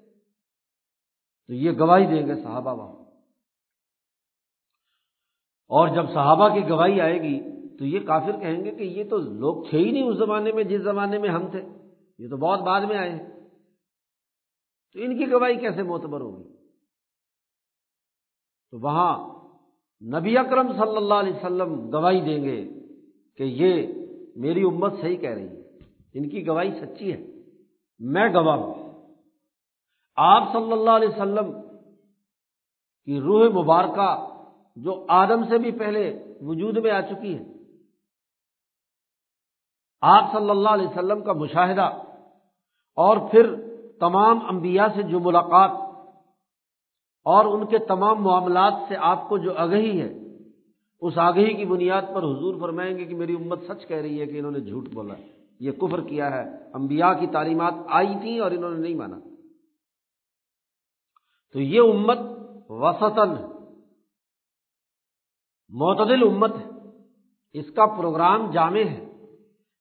[1.48, 3.04] تو یہ گواہی دیں گے صحابہ وہاں
[5.68, 7.40] اور جب صحابہ کی گواہی آئے گی
[7.78, 10.64] تو یہ کافر کہیں گے کہ یہ تو لوگ تھے ہی نہیں اس زمانے میں
[10.64, 11.62] جس زمانے میں ہم تھے۔
[12.18, 13.30] یہ تو بہت بعد میں آئے ہیں۔
[14.94, 16.54] تو ان کی گواہی کیسے معتبر ہوگی؟
[18.72, 19.40] تو وہاں
[20.20, 22.70] نبی اکرم صلی اللہ علیہ وسلم گواہی دیں گے
[23.38, 23.88] کہ یہ
[24.36, 25.62] میری امت صحیح کہہ رہی ہے۔
[26.14, 27.26] ان کی گواہی سچی ہے۔
[28.00, 28.83] میں گواہ ہوں۔
[30.16, 31.52] آپ صلی اللہ علیہ وسلم
[33.06, 34.28] کی روح مبارکہ
[34.76, 37.44] جو آدم سے بھی پہلے وجود میں آ چکی ہے۔
[40.02, 41.90] آپ صلی اللہ علیہ وسلم کا مشاہدہ
[42.96, 43.56] اور پھر
[44.00, 45.72] تمام انبیاء سے جو ملاقات
[47.26, 50.14] اور ان کے تمام معاملات سے آپ کو جو آگہی ہے،
[51.02, 54.26] اس آگہی کی بنیاد پر حضور فرمائیں گے کہ میری امت سچ کہہ رہی ہے
[54.26, 55.14] کہ انہوں نے جھوٹ بولا
[55.60, 59.20] یہ کفر کیا ہے۔ انبیاء کی تعلیمات آئی تھیں اور انہوں نے نہیں مانا۔
[61.54, 62.18] تو یہ امت
[62.70, 63.54] وسطن
[65.70, 66.70] معتدل امت ہے۔
[67.54, 69.06] اس کا پروگرام جامع ہے۔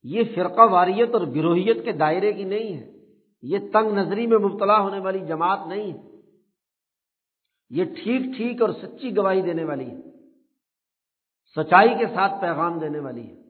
[0.02, 2.92] یہ فرقہ واریت اور گروہیت کے دائرے کی نہیں ہے۔
[3.42, 6.10] یہ تنگ نظری میں مبتلا ہونے والی جماعت نہیں ہے۔
[7.70, 9.96] یہ ٹھیک ٹھیک اور سچی گواہی دینے والی ہے۔
[11.56, 13.42] سچائی کے ساتھ پیغام دینے والی ہے۔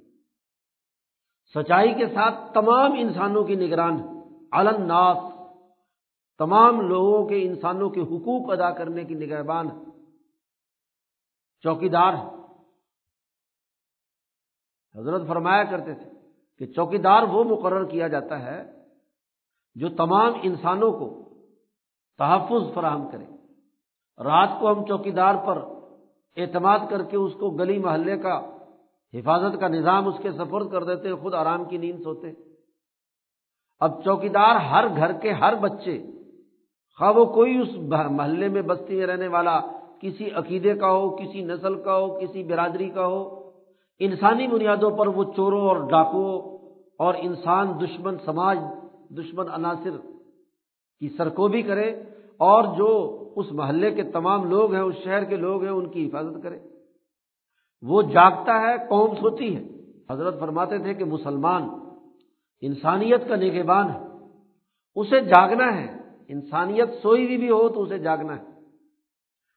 [1.54, 4.02] سچائی کے ساتھ تمام انسانوں کی نگران
[4.52, 5.31] علن ناس
[6.38, 9.68] تمام لوگوں کے انسانوں کے حقوق ادا کرنے کی نگہبان
[11.62, 12.42] چوکیدار ہے
[14.98, 16.10] حضرت فرمایا کرتے تھے
[16.58, 18.62] کہ چوکیدار وہ مقرر کیا جاتا ہے
[19.74, 21.28] جو تمام انسانوں کو
[22.18, 23.24] تحفظ فراہم کرے۔
[24.18, 25.58] رات کو ہم چوکیدار پر
[26.36, 28.38] اعتماد کر کے اس کو گلی محلے کا
[29.14, 32.32] حفاظت کا نظام اس کے سفر کر دیتے خود آرام کی نیند سوتے
[33.80, 35.98] اب چوکیدار ہر گھر کے ہر بچے
[36.98, 37.68] خواہ وہ کوئی اس
[38.10, 39.60] محلے میں بستی میں رہنے والا
[40.00, 43.50] کسی عقیدے کا ہو، کسی نسل کا ہو، کسی برادری کا ہو،
[43.98, 46.58] انسانی بنیادوں پر وہ چوروں اور ڈاکوؤں
[46.98, 48.58] اور انسان، دشمن سماج،
[49.10, 49.90] دشمن عناصر
[51.00, 52.02] کی سرکوبی کرے
[52.38, 56.08] اور جو اس محلے کے تمام لوگ ہیں، اس شہر کے لوگ ہیں، ان کی
[56.08, 56.58] حفاظت کرے۔
[57.82, 59.62] وہ جاگتا ہے، قوم سوتی ہے۔
[60.10, 61.68] حضرت فرماتے تھے کہ مسلمان
[62.60, 64.00] انسانیت کا نگہبان ہے،
[64.94, 68.42] اسے جاگنا ہے۔ انسانیت سوئی ہوئی بھی ہو تو اسے جاگنا ہے۔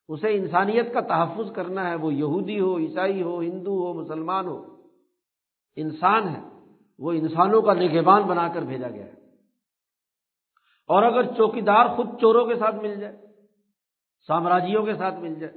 [0.07, 4.75] اسے انسانیت کا تحفظ کرنا ہے، وہ یہودی ہو، عیسائی ہو، ہندو ہو، مسلمان ہو۔
[5.75, 6.41] انسان ہے،
[6.99, 9.13] وہ انسانوں کا نگہبان بنا کر بھیجا گیا ہے۔
[10.87, 13.17] اور اگر چوکی دار خود چوروں کے ساتھ مل جائے،
[14.27, 15.53] سامراجیوں کے ساتھ مل جائے،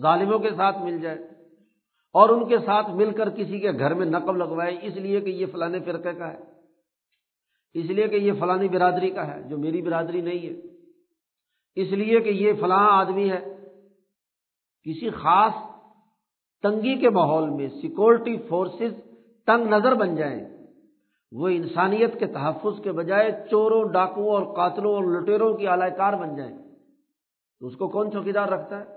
[0.00, 1.18] ظالموں کے ساتھ مل جائے،
[2.12, 5.30] اور ان کے ساتھ مل کر کسی کے گھر میں نقب لگوائے، اس لیے کہ
[5.30, 6.55] یہ فلاں فرقے کا ہے۔
[7.74, 10.60] اس لیے کہ یہ فلانی برادری کا ہے، جو میری برادری نہیں ہے۔
[11.76, 13.40] اس لیے کہ یہ فلاں آدمی ہے۔
[14.82, 15.52] کسی خاص
[16.62, 19.00] تنگی کے ماحول میں سیکورٹی فورسز
[19.46, 20.44] تنگ نظر بن جائیں،
[21.32, 26.12] وہ انسانیت کے تحفظ کے بجائے چوروں ڈاکوؤں اور قاتلوں اور لٹیروں کی اعلی کار
[26.12, 26.56] بن جائیں۔
[27.60, 28.96] تو اس کو کون چوکیدار رکھتا ہے؟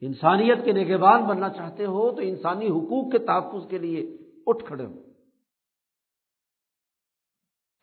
[0.00, 4.16] انسانیت کے نگہبان بننا چاہتے ہو تو انسانی حقوق کے تحفظ کے لیے
[4.46, 5.07] اٹھ کھڑے ہو۔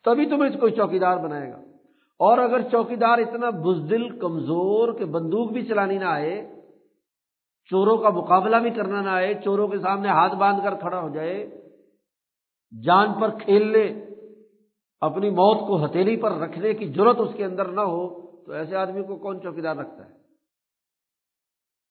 [0.06, 1.60] تبھی تمہیں کوئی چوکیدار بنائے گا۔
[2.20, 6.54] اور اگر چوکیدار اتنا بزدل، کمزور کہ بندوق بھی چلانی نہ آئے،
[7.70, 11.08] چوروں کا مقابلہ بھی کرنا نہ آئے، چوروں کے سامنے ہاتھ باندھ کر کھڑا ہو
[11.08, 11.60] جائے،
[12.84, 14.06] جان پر کھیل لے،
[15.00, 18.76] اپنی موت کو ہتھیلی پر رکھنے کی ضرورت اس کے اندر نہ ہو، تو ایسے
[18.76, 20.16] آدمی کو کون چوکیدار رکھتا ہے؟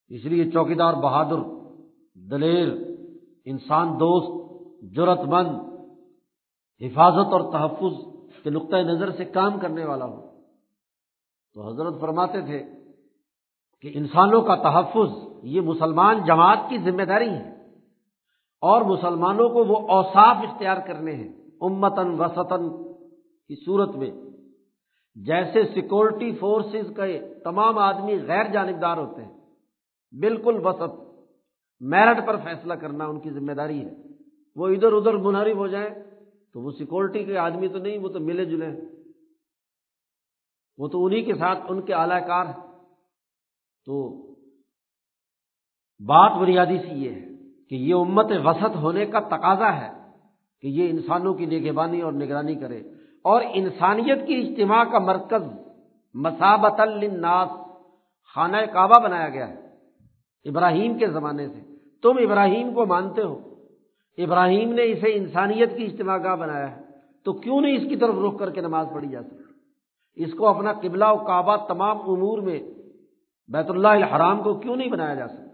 [0.09, 1.37] اس لیے چوکیدار بہادر،
[2.15, 2.73] دلیر،
[3.45, 4.29] انسان دوست
[4.95, 5.74] جرت مند
[6.81, 7.93] حفاظت اور تحفظ
[8.43, 10.21] کے نقطۂ نظر سے کام کرنے والا ہو
[11.53, 12.63] تو حضرت فرماتے تھے
[13.81, 17.49] کہ انسانوں کا تحفظ یہ مسلمان جماعت کی ذمہ داری ہے
[18.61, 22.83] اور مسلمانوں کو وہ اوساف اختیار کرنے ہیں۔ امتن وسطن
[23.49, 24.11] کی صورت میں
[25.15, 29.33] جیسے سیکورٹی فورسز کے تمام آدمی غیر جانبدار ہوتے ہیں،
[30.19, 30.99] بالکل وسط
[31.79, 33.91] میرٹ پر فیصلہ کرنا ان کی ذمہ داری ہے۔
[34.55, 35.89] وہ ادھر ادھر منحرف ہو جائیں
[36.55, 38.67] تو وہ سیکورٹی کے آدمی تو نہیں، وہ تو ملے جلے
[40.77, 42.45] وہ تو انہیں کے ساتھ ان کے اعلی کار
[43.85, 44.27] تو
[46.05, 47.25] بات بنیادی سی یہ ہے
[47.69, 49.91] کہ یہ امت وسط ہونے کا تقاضا ہے
[50.61, 52.79] کہ یہ انسانوں کی نگہبانی اور نگرانی کرے۔
[53.23, 55.43] اور انسانیت کی اجتماع کا مرکز
[56.13, 57.49] مسابت الناس
[58.35, 59.67] خانہ کعبہ بنایا گیا ہے۔
[60.45, 61.61] ابراہیم کے زمانے سے۔
[62.01, 63.54] تم ابراہیم کو مانتے ہو۔
[64.17, 66.81] ابراہیم نے اسے انسانیت کی اجتماع گاہ بنایا ہے،
[67.23, 69.43] تو کیوں نہیں اس کی طرف رخ کر کے نماز پڑھی جا سکتی؟
[70.15, 72.59] اس کو اپنا قبلہ و کعبہ تمام امور میں
[73.47, 75.45] بیت اللہ الحرام کو کیوں نہیں بنایا جا سکتا؟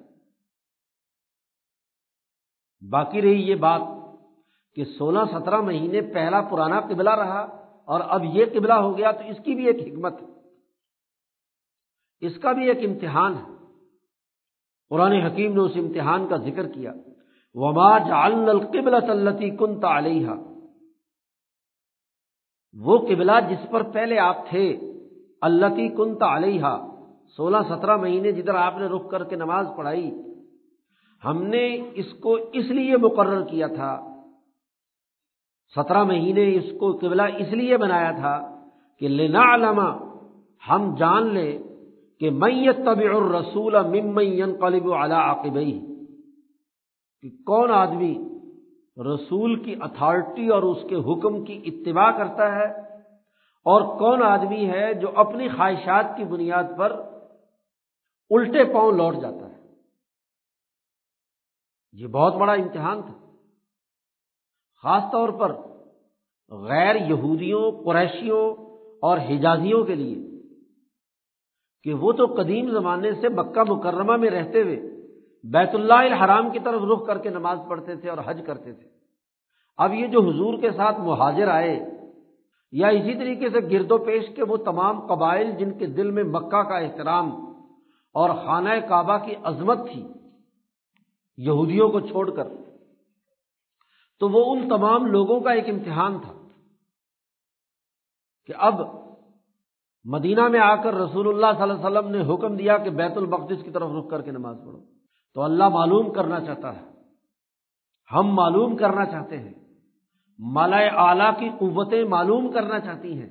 [2.89, 3.81] باقی رہی یہ بات
[4.75, 7.41] کہ سولہ سترہ مہینے پہلا پرانا قبلہ رہا
[7.85, 10.27] اور اب یہ قبلہ ہو گیا تو اس کی بھی ایک حکمت ہے۔
[12.19, 13.65] اس کا بھی ایک امتحان ہے۔
[14.89, 16.93] قرآن حکیم نے اس امتحان کا ذکر کیا۔
[17.55, 20.29] وما جعلنا القبلہ التي كنت علیہ
[22.75, 24.65] وہ قبلہ جس پر پہلے آپ تھے
[25.41, 26.75] اللہ کنت علیہ
[27.37, 30.09] سولہ سترہ مہینے جدھر آپ نے رک کر کے نماز پڑھائی،
[31.23, 33.91] ہم نے اس کو اس لیے مقرر کیا تھا۔
[35.75, 38.35] سترہ مہینے اس کو قبلہ اس لیے بنایا تھا
[39.01, 39.89] کہ لینا علامہ
[40.63, 41.51] ہم جان لیں
[42.21, 45.79] کہ میت طبی الرسول ممین قلب اعلیٰ عقبئی
[47.21, 48.39] کہ کون آدمی
[48.97, 52.65] رسول کی اتھارٹی اور اس کے حکم کی اتباع کرتا ہے
[53.65, 56.91] اور کون آدمی ہے جو اپنی خواہشات کی بنیاد پر
[58.29, 59.57] الٹے پاؤں لوٹ جاتا ہے؟
[61.91, 63.31] یہ بہت بڑا امتحان تھا۔
[64.83, 65.51] خاص طور پر
[66.51, 68.55] غیر یہودیوں، قریشیوں
[69.01, 70.41] اور حجازیوں کے لیے
[71.83, 75.00] کہ وہ تو قدیم زمانے سے مکہ مکرمہ میں رہتے ہوئے
[75.43, 78.89] بیت اللہ الحرام کی طرف رخ کر کے نماز پڑھتے تھے اور حج کرتے تھے۔
[79.77, 81.79] اب یہ جو حضور کے ساتھ مہاجر آئے،
[82.73, 86.23] یا اسی طریقے سے گرد و پیش کے وہ تمام قبائل جن کے دل میں
[86.23, 87.29] مکہ کا احترام
[88.15, 90.03] اور خانہ کعبہ کی عظمت تھی،
[91.37, 92.47] یہودیوں کو چھوڑ کر،
[94.21, 96.33] تو وہ ان تمام لوگوں کا ایک امتحان تھا
[98.45, 98.81] کہ اب
[100.05, 103.17] مدینہ میں آ کر رسول اللہ صلی اللہ علیہ وسلم نے حکم دیا کہ بیت
[103.17, 104.79] المقدس کی طرف رخ کر کے نماز پڑھو۔
[105.33, 106.85] تو اللہ معلوم کرنا چاہتا ہے۔
[108.13, 109.53] ہم معلوم کرنا چاہتے ہیں۔
[110.39, 113.29] مالا اعلی کی قوتیں معلوم کرنا چاہتی ہیں۔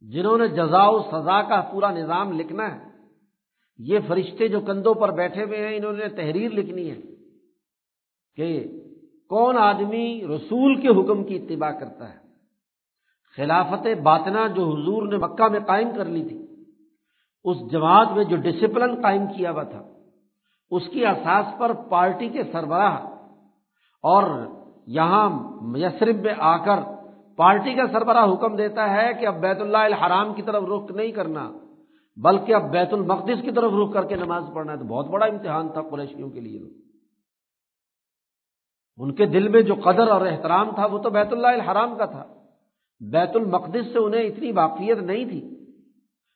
[0.00, 2.90] جنہوں نے جزا و سزا کا پورا نظام لکھنا ہے۔
[3.78, 6.96] یہ فرشتے جو کندھوں پر بیٹھے ہوئے ہیں، انہوں نے تحریر لکھنی ہے
[8.36, 8.66] کہ
[9.28, 12.18] کون آدمی رسول کے حکم کی اتباع کرتا ہے۔
[13.36, 16.46] خلافت باطنا جو حضور نے مکہ میں قائم کر لی تھی،
[17.44, 19.95] اس جماعت میں جو ڈسپلن قائم کیا ہوا تھا۔
[20.70, 22.96] اس کی اساس پر پارٹی کے سربراہ
[24.02, 24.46] اور
[24.86, 26.78] یہاں میسرب میں آ کر
[27.36, 31.12] پارٹی کا سربراہ حکم دیتا ہے کہ اب بیت اللہ الحرام کی طرف رخ نہیں
[31.12, 31.52] کرنا،
[32.16, 35.26] بلکہ اب بیت المقدس کی طرف رخ کر کے نماز پڑھنا ہے۔ تو بہت بڑا
[35.26, 36.60] امتحان تھا قریشیوں کے لیے۔
[38.96, 42.06] ان کے دل میں جو قدر اور احترام تھا، وہ تو بیت اللہ الحرام کا
[42.06, 42.24] تھا۔
[43.00, 45.66] بیت المقدس سے انہیں اتنی واقفیت نہیں تھی۔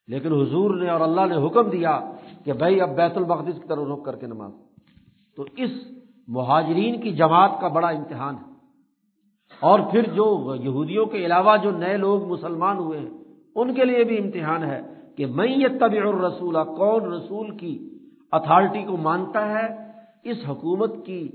[0.07, 2.01] لیکن حضور نے اور اللہ نے حکم دیا
[2.45, 4.53] کہ بھائی اب بیت المقدس کی طرف رخ کر کے نماز۔
[5.37, 5.71] تو اس
[6.29, 8.51] مہاجرین کی جماعت کا بڑا امتحان ہے۔
[9.61, 13.09] اور پھر جو یہودیوں کے علاوہ جو نئے لوگ مسلمان ہوئے ہیں،
[13.55, 14.81] ان کے لیے بھی امتحان ہے
[15.17, 17.91] کہ میں یہ طبی الرسول، کون رسول کی
[18.33, 19.93] اتھارٹی کو مانتا ہے،
[20.25, 21.29] اس حکومت کی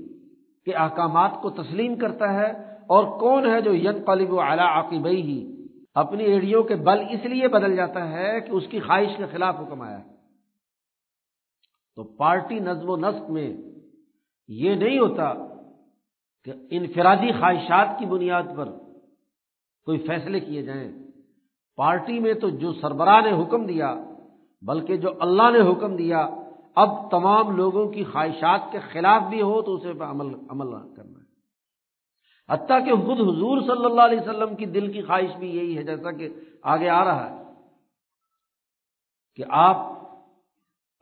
[0.64, 2.50] کے احکامات کو تسلیم کرتا ہے،
[2.86, 7.24] اور کون ہے جو ین قلب و اعلیٰ عقبئی ہی اپنی ایڑیوں کے بل اس
[7.24, 10.15] لیے بدل جاتا ہے کہ اس کی خواہش کے خلاف حکم آیا ہے۔
[11.96, 13.56] تو پارٹی نظم و نسق میں
[14.48, 15.32] یہ نہیں ہوتا
[16.44, 18.70] کہ انفرادی خواہشات کی بنیاد پر
[19.84, 20.92] کوئی فیصلے کیے جائیں۔
[21.76, 23.94] پارٹی میں تو جو سربراہ نے حکم دیا،
[24.62, 26.28] بلکہ جو اللہ نے حکم دیا،
[26.74, 31.20] اب تمام لوگوں کی خواہشات کے خلاف بھی ہو تو اسے پہ عمل عمل کرنا
[31.20, 31.24] ہے۔
[32.52, 35.82] حتیٰ کہ خود حضور صلی اللہ علیہ وسلم کی دل کی خواہش بھی یہی ہے،
[35.82, 36.28] جیسا کہ
[36.62, 37.44] آگے آ رہا ہے
[39.34, 39.95] کہ آپ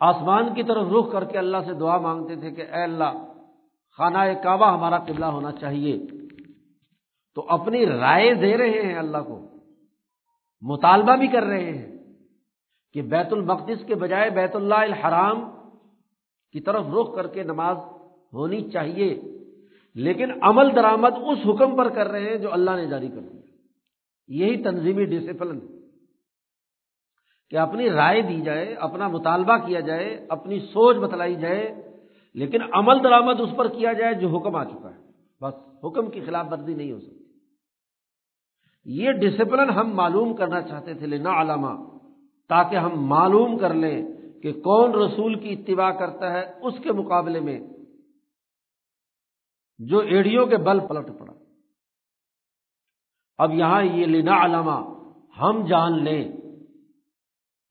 [0.00, 3.32] آسمان کی طرف رخ کر کے اللہ سے دعا مانگتے تھے کہ اے اللہ،
[3.96, 6.06] خانہ کعبہ ہمارا قبلہ ہونا چاہیے۔
[7.34, 9.48] تو اپنی رائے دے رہے ہیں اللہ کو،
[10.62, 11.96] مطالبہ بھی کر رہے ہیں
[12.92, 15.50] کہ بیت المقدس کے بجائے بیت اللہ الحرام
[16.52, 17.76] کی طرف رخ کر کے نماز
[18.32, 19.22] ہونی چاہیے۔
[19.94, 23.40] لیکن عمل درآمد اس حکم پر کر رہے ہیں جو اللہ نے جاری کر دیا۔
[24.28, 25.73] یہی تنظیمی ڈسپلن
[27.50, 31.90] کہ اپنی رائے دی جائے، اپنا مطالبہ کیا جائے، اپنی سوچ بتلائی جائے،
[32.34, 35.00] لیکن عمل درآمد اس پر کیا جائے جو حکم آ چکا ہے۔
[35.40, 37.24] بس، حکم کی خلاف ورزی نہیں ہو سکتی۔
[38.84, 41.98] یہ ڈسپلن ہم معلوم کرنا چاہتے تھے لینا علامہ
[42.48, 44.06] تاکہ ہم معلوم کر لیں
[44.42, 47.60] کہ کون رسول کی اتباع کرتا ہے اس کے مقابلے میں
[49.78, 51.32] جو ایڑیوں کے بل پلٹ پڑا۔
[53.38, 55.04] اب یہاں یہ لینا علامہ
[55.40, 56.32] ہم جان لیں۔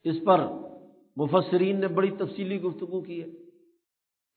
[0.04, 0.48] اس پر
[1.16, 3.28] مفسرین نے بڑی تفصیلی گفتگو کی ہے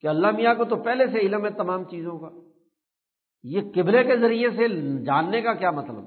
[0.01, 2.31] کہ اللہ میاں کو تو پہلے سے علم ہے تمام چیزوں کا۔
[3.45, 4.69] یہ قبلے کے ذریعے سے
[5.05, 6.05] جاننے کا کیا مطلب؟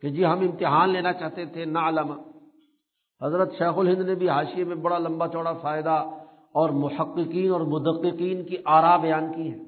[0.00, 2.14] کہ جی ہم امتحان لینا چاہتے تھے نا علامہ
[3.22, 6.06] حضرت شیخ الہند نے بھی حاشیے میں بڑا لمبا چوڑا فائدہ
[6.52, 9.58] اور محققین اور مدققین کی آرا بیان کی ہے۔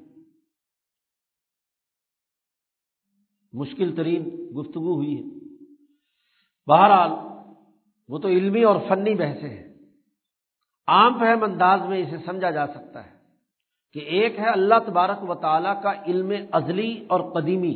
[3.53, 4.23] مشکل ترین
[4.59, 5.55] گفتگو ہوئی ہے۔
[6.67, 7.36] بہرحال
[8.09, 9.67] وہ تو علمی اور فنی بحثیں ہیں۔
[10.87, 13.11] عام فہم انداز میں اسے سمجھا جا سکتا ہے
[13.93, 17.75] کہ ایک ہے اللہ تبارک و تعالیٰ کا علم ازلی اور قدیمی۔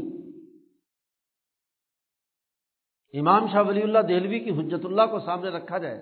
[3.14, 6.02] امام شاہ ولی اللہ دہلوی کی حجت اللہ کو سامنے رکھا جائے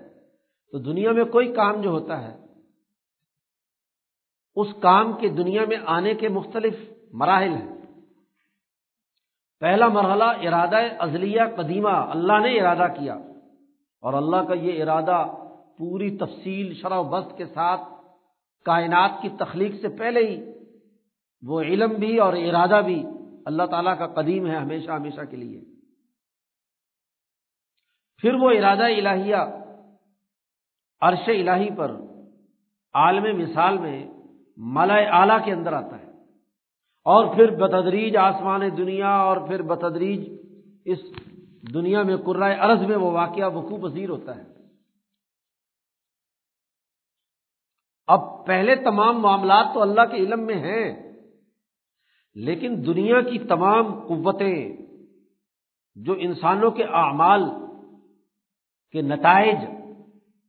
[0.72, 2.36] تو دنیا میں کوئی کام جو ہوتا ہے،
[4.56, 6.74] اس کام کے دنیا میں آنے کے مختلف
[7.12, 7.76] مراحل ہیں۔
[9.60, 13.18] پہلا مرحلہ ارادہ ازلیہ قدیمہ، اللہ نے ارادہ کیا۔
[14.00, 15.24] اور اللہ کا یہ ارادہ
[15.78, 17.80] پوری تفصیل شرح و بست کے ساتھ
[18.64, 20.52] کائنات کی تخلیق سے پہلے ہی،
[21.42, 23.04] وہ علم بھی اور ارادہ بھی
[23.46, 25.60] اللہ تعالیٰ کا قدیم ہے ہمیشہ ہمیشہ کے لیے۔
[28.20, 29.36] پھر وہ ارادہ الہیہ
[31.00, 31.96] عرش الہی پر
[32.94, 34.06] عالم مثال میں
[34.56, 36.10] ملائے اعلیٰ کے اندر آتا ہے۔
[37.06, 40.40] اور پھر بتدریج آسمان دنیا اور پھر بتدریج
[40.84, 40.98] اس
[41.62, 44.44] دنیا میں قرائے ارض میں وہ واقعہ وقوع پذیر ہوتا ہے۔
[48.08, 50.86] اب پہلے تمام معاملات تو اللہ کے علم میں ہیں،
[52.36, 54.76] لیکن دنیا کی تمام قوتیں
[55.96, 57.42] جو انسانوں کے اعمال
[58.94, 59.58] کے نتائج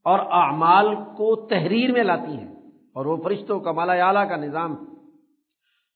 [0.06, 2.54] اور اعمال کو تحریر میں لاتی ہیں،
[2.96, 4.76] اور وہ فرشتوں کا مالا اعلیٰ کا نظام۔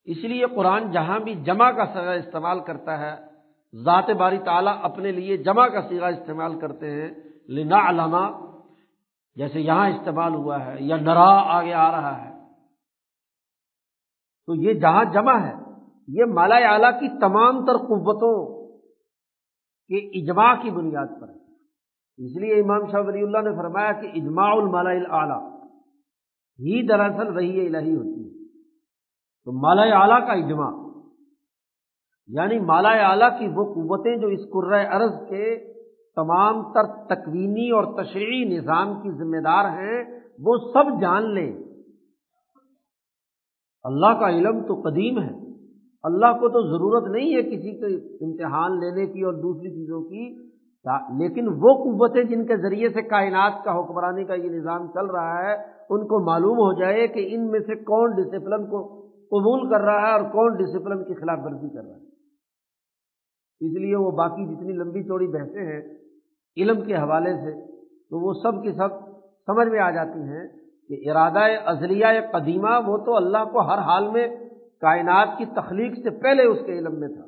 [0.08, 3.14] اس لیے قرآن جہاں بھی جمع کا سزا استعمال کرتا ہے
[3.84, 7.10] ذات باری تعالیٰ اپنے لیے جمع کا سیگا استعمال کرتے ہیں
[7.50, 8.46] لنا علامہ
[9.36, 12.36] جیسے یہاں استعمال ہوا ہے، یا نرا آگے آ رہا ہے۔
[14.46, 15.54] تو یہ جہاں جمع ہے،
[16.08, 18.68] یہ مالا اعلیٰ کی تمام تر قوتوں
[19.88, 21.46] کے اجماع کی بنیاد پر ہے۔
[22.26, 25.62] اس لیے امام شاہ ولی اللہ نے فرمایا کہ اجماع المالا اعلیٰ
[26.60, 28.48] ہی دراصل وہی الہی ہوتی ہے۔
[29.46, 30.85] تو مالا اعلیٰ کا اجماع۔
[32.28, 34.40] یعنی مالا اعلیٰ کی وہ قوتیں جو اس
[34.92, 35.74] ارض کے
[36.16, 40.04] تمام تر تکوینی اور تشریحی نظام کی ذمہ دار ہیں،
[40.40, 41.54] وہ سب جان لیں۔
[43.84, 45.46] اللہ کا علم تو قدیم ہے۔
[46.04, 50.46] اللہ کو تو ضرورت نہیں ہے کسی کے امتحان لینے کی اور دوسری چیزوں کی۔
[51.20, 55.44] لیکن وہ قوتیں جن کے ذریعے سے کائنات کا حکمرانی کا یہ نظام چل رہا
[55.44, 55.54] ہے،
[55.90, 60.08] ان کو معلوم ہو جائے کہ ان میں سے کون ڈسپلن کو قبول کر رہا
[60.08, 62.15] ہے اور کون ڈسپلن کی خلاف ورزی کر رہا ہے۔
[63.60, 65.82] اس لیے وہ باقی جتنی لمبی چوڑی بحثیں ہیں،
[66.58, 67.76] علم کے حوالے سے
[68.10, 68.90] تو وہ سب کی سب
[69.46, 70.48] سمجھ میں آ جاتی ہیں
[70.88, 74.28] کہ ارادہ ازلیہ قدیمہ وہ تو اللہ کو ہر حال میں
[74.82, 77.26] کائنات کی تخلیق سے پہلے اس کے علم میں تھا۔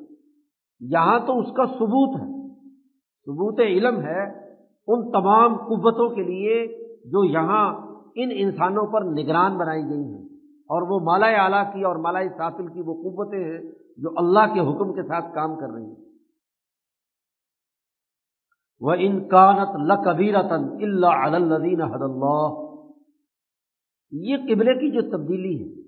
[0.80, 2.48] یہاں تو اس کا ثبوت ہے۔
[3.26, 4.22] ثبوت علم ہے
[4.86, 6.66] ان تمام قوتوں کے لیے
[7.04, 7.74] جو یہاں
[8.14, 12.66] ان انسانوں پر نگران بنائی گئی ہیں۔ اور وہ مالا اعلیٰ کی اور مالا سافل
[12.66, 13.60] کی وہ قوتیں ہیں
[13.96, 16.07] جو اللہ کے حکم کے ساتھ کام کر رہی ہیں۔
[18.80, 22.64] وہ انکانت لکبیرتن اللہ الدین حد اللہ
[24.12, 25.80] یہ قبلے کی جو تبدیلی ہے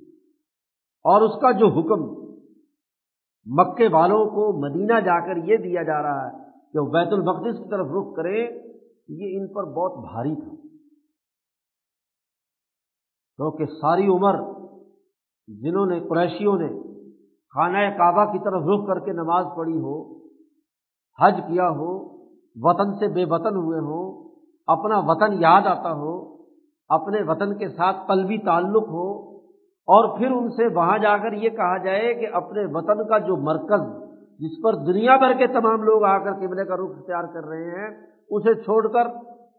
[1.04, 2.20] اور اس کا جو حکم
[3.46, 7.58] مکے والوں کو مدینہ جا کر یہ دیا جا رہا ہے کہ وہ بیت المقدس
[7.58, 8.42] کی طرف رخ کرے،
[9.08, 10.56] یہ ان پر بہت بھاری تھا۔
[13.36, 14.34] کیونکہ ساری عمر
[15.48, 16.68] جنہوں نے، قریشیوں نے
[17.54, 20.18] خانہ کعبہ کی طرف رخ کر کے نماز پڑھی ہو،
[21.18, 22.19] حج کیا ہو
[22.60, 24.04] وطن سے بے وطن ہوئے ہوں
[24.68, 26.12] اپنا وطن یاد آتا ہو،
[26.90, 29.08] اپنے وطن کے ساتھ قلبی تعلق ہو،
[29.88, 33.36] اور پھر ان سے وہاں جا کر یہ کہا جائے کہ اپنے وطن کا جو
[33.44, 33.88] مرکز
[34.40, 37.80] جس پر دنیا بھر کے تمام لوگ آ کر قبلے کا رخ اختیار کر رہے
[37.80, 37.90] ہیں،
[38.30, 39.06] اسے چھوڑ کر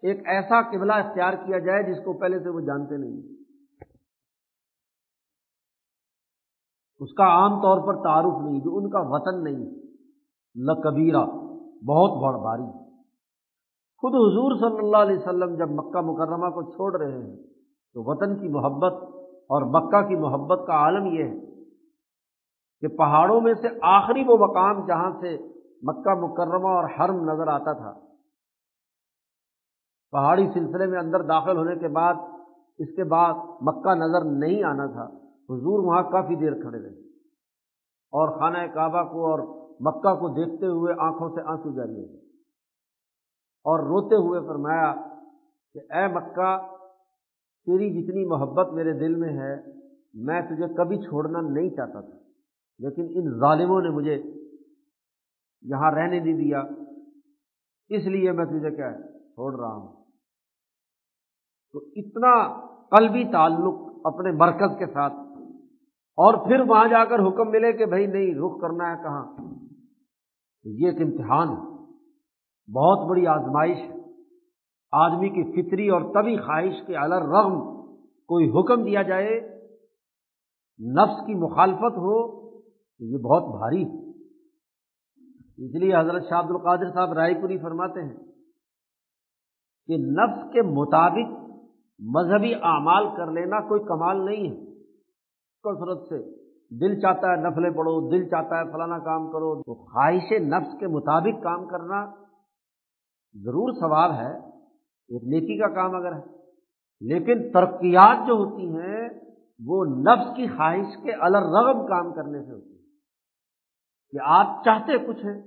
[0.04, 3.20] ایک ایسا قبلہ اختیار کیا جائے جس کو پہلے سے وہ جانتے نہیں
[7.02, 9.62] اس کا عام طور پر تعارف نہیں، جو ان کا وطن نہیں
[10.56, 11.26] لکبیرہ
[11.86, 12.70] بہت بڑ باری
[14.02, 17.38] خود حضور صلی اللہ علیہ وسلم جب مکہ مکرمہ کو چھوڑ رہے ہیں،
[17.94, 18.94] تو وطن کی محبت
[19.26, 21.40] اور مکہ کی محبت کا عالم یہ ہے
[22.82, 25.38] کہ پہاڑوں میں سے آخری وہ مقام جہاں سے
[25.82, 28.00] مکہ مکرمہ اور حرم نظر آتا تھا۔
[30.12, 32.14] پہاڑی سلسلے میں اندر داخل ہونے کے بعد،
[32.78, 35.04] اس کے بعد مکہ نظر نہیں آنا تھا۔
[35.50, 37.08] حضور وہاں کافی دیر کھڑے رہے۔
[38.12, 39.40] اور خانہ کعبہ کو اور
[39.80, 42.31] مکہ کو دیکھتے ہوئے آنکھوں سے آنسو جاری ہو گئے۔
[43.64, 44.96] اور روتے ہوئے فرمایا
[45.74, 46.58] کہ اے مکہ،
[47.66, 49.56] تیری جتنی محبت میرے دل میں ہے،
[50.14, 52.18] میں تجھے کبھی چھوڑنا نہیں چاہتا تھا۔
[52.80, 54.24] لیکن ان ظالموں نے مجھے
[55.62, 56.64] یہاں رہنے نہیں دیا۔
[57.90, 60.04] اس لیے میں تجھے کیا چھوڑ رہا ہوں۔
[61.72, 62.66] تو اتنا
[62.98, 65.14] قلبی تعلق اپنے مرکز کے ساتھ۔
[66.12, 69.36] اور پھر وہاں جا کر حکم ملے کہ بھائی نہیں، رخ کرنا ہے کہاں؟
[70.64, 71.71] یہ ایک امتحان ہے۔
[72.68, 74.02] بہت بڑی آزمائش ہے۔
[74.92, 77.82] آدمی کی فطری اور طبی خواہش کے الر رغم
[78.28, 79.40] کوئی حکم دیا جائے،
[80.94, 82.42] نفس کی مخالفت ہو،
[83.00, 84.02] تو یہ بہت بھاری ہے۔
[85.58, 88.16] اس لیے حضرت شاہ عبد القادر صاحب رائے پوری فرماتے ہیں
[89.88, 91.42] کہ نفس کے مطابق
[92.00, 94.66] مذہبی اعمال کر لینا کوئی کمال نہیں ہے۔
[95.64, 96.42] کثرت سے
[96.80, 100.88] دل چاہتا ہے نفلیں پڑھو، دل چاہتا ہے فلانا کام کرو، تو خواہش نفس کے
[100.88, 102.21] مطابق کام کرنا
[103.36, 104.34] ضرور ثواب ہے،
[105.10, 106.22] ایک نیکی کا کام اگر ہے،
[107.02, 109.10] لیکن ترقیات جو ہوتی ہیں،
[109.66, 112.80] وہ نفس کی خواہش کے الرغم کام کرنے سے ہوتی ہے
[114.14, 115.42] کہ آپ چاہتے کچھ ہیں،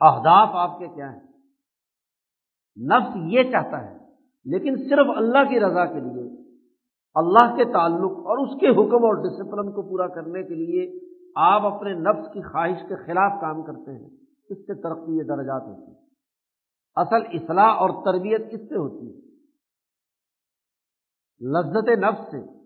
[0.00, 1.20] اہداف آپ کے کیا ہیں؟
[2.76, 3.96] نفس یہ چاہتا ہے،
[4.44, 6.28] لیکن صرف اللہ کی رضا کے لیے،
[7.14, 11.00] اللہ کے تعلق اور اس کے حکم اور ڈسپلن کو پورا کرنے کے لیے
[11.36, 14.08] آپ اپنے نفس کی خواہش کے خلاف کام کرتے ہیں۔
[14.50, 16.01] اس سے ترقی یہ درجات ہوتی ہیں۔
[16.94, 19.22] اصل اصلاح اور تربیت کس سے ہوتی ہے؟
[21.48, 22.62] لذت نفس سے۔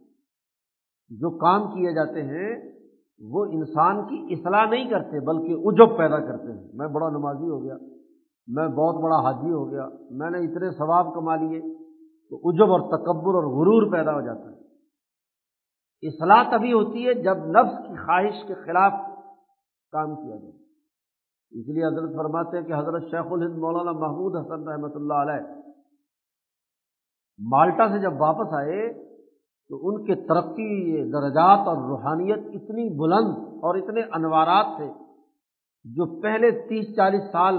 [1.09, 2.73] جو کام کیے جاتے ہیں،
[3.19, 7.65] وہ انسان کی اصلاح نہیں کرتے، بلکہ اجب پیدا کرتے ہیں۔ میں بڑا نمازی ہو
[7.65, 7.75] گیا،
[8.47, 11.61] میں بہت بڑا حاجی ہو گیا، میں نے اتنے ثواب کما لیے
[12.31, 14.57] تو اجب اور تکبر اور غرور پیدا ہو جاتا ہے۔
[16.09, 18.93] اصلاح تبھی ہوتی ہے جب نفس کی خواہش کے خلاف
[19.93, 20.66] کام کیا جائے
[21.51, 25.45] اس لیے حضرت فرماتے ہیں کہ حضرت شیخ الہند مولانا محمود حسن رحمۃ اللہ علیہ
[27.41, 28.93] مالٹا سے جب واپس آئے
[29.71, 33.33] تو ان کے ترقی درجات اور روحانیت اتنی بلند
[33.63, 34.89] اور اتنے انوارات تھے
[35.85, 37.59] جو پہلے تیس چالیس سال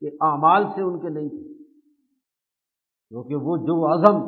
[0.00, 1.54] کے اعمال سے ان کے نہیں تھے۔
[3.12, 4.20] کیونکہ وہ جو عزم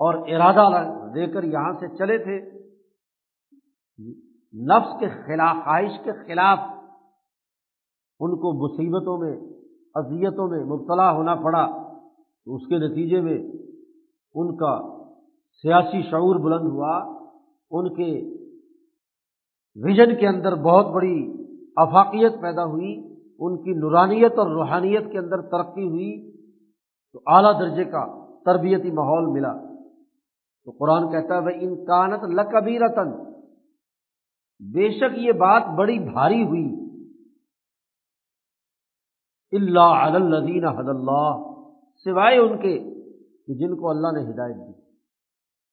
[0.00, 0.68] اور ارادہ
[1.14, 2.38] دے کر یہاں سے چلے تھے،
[4.54, 6.58] نفس کے خلاف، خواہش کے خلاف
[8.20, 9.36] ان کو مصیبتوں میں،
[9.94, 11.66] اذیتوں میں مبتلا ہونا پڑا،
[12.44, 13.38] تو اس کے نتیجے میں
[14.34, 14.98] ان کا
[15.62, 17.24] سیاسی شعور بلند ہوا۔
[17.70, 18.34] ان کے
[19.84, 21.32] ویژن کے اندر بہت بڑی
[21.76, 26.32] افاقیت پیدا ہوئی، ان کی نورانیت اور روحانیت کے اندر ترقی ہوئی،
[27.12, 29.52] تو اعلیٰ درجے کا تربیتی ماحول ملا۔
[30.64, 33.10] تو قرآن کہتا ہے وہ انکانت لکبی رتن
[34.72, 36.83] بے شک یہ بات بڑی بھاری ہوئی۔
[39.54, 41.42] اللہ الدین حد اللہ،
[42.04, 42.78] سوائے ان کے
[43.46, 44.80] کہ جن کو اللہ نے ہدایت دی۔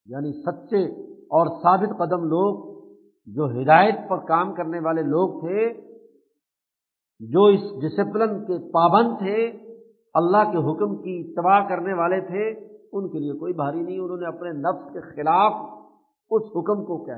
[0.06, 2.72] یعنی سچے اور ثابت قدم لوگ
[3.26, 5.74] جو ہدایت پر کام کرنے والے لوگ تھے،
[7.20, 9.52] جو اس ڈسپلن کے پابند تھے،
[10.14, 12.50] اللہ کے حکم کی اتباع کرنے والے تھے،
[12.94, 15.54] ان کے لیے کوئی بھاری نہیں، انہوں نے اپنے نفس کے خلاف
[16.32, 17.18] اس حکم کو کیا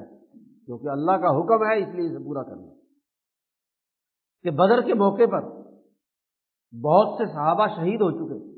[0.65, 2.73] کیونکہ اللہ کا حکم ہے، اس لیے اسے پورا کرنا۔
[4.43, 5.62] کہ بدر کے موقع پر
[6.81, 8.53] بہت سے صحابہ شہید ہو چکے۔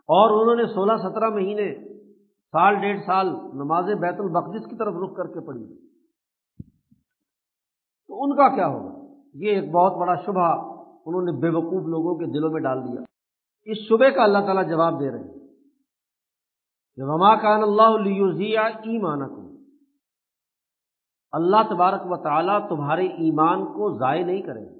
[0.00, 1.74] اور انہوں نے سولہ سترہ مہینے،
[2.24, 5.88] سال ڈیڑھ سال نماز بیت البقدس کی طرف رخ کر کے پڑھی۔
[8.08, 10.74] تو ان کا کیا ہوگا؟ یہ ایک بہت بڑا شبہ
[11.06, 13.00] انہوں نے بے وقوف لوگوں کے دلوں میں ڈال دیا۔
[13.62, 15.48] اس شبے کا اللہ تعالیٰ جواب دے رہے ہیں۔
[16.96, 18.10] کہ وما کان اللہ
[18.62, 19.58] ایمان کو
[21.32, 24.79] اللہ تبارک و تعالیٰ تمہارے ایمان کو ضائع نہیں کرے۔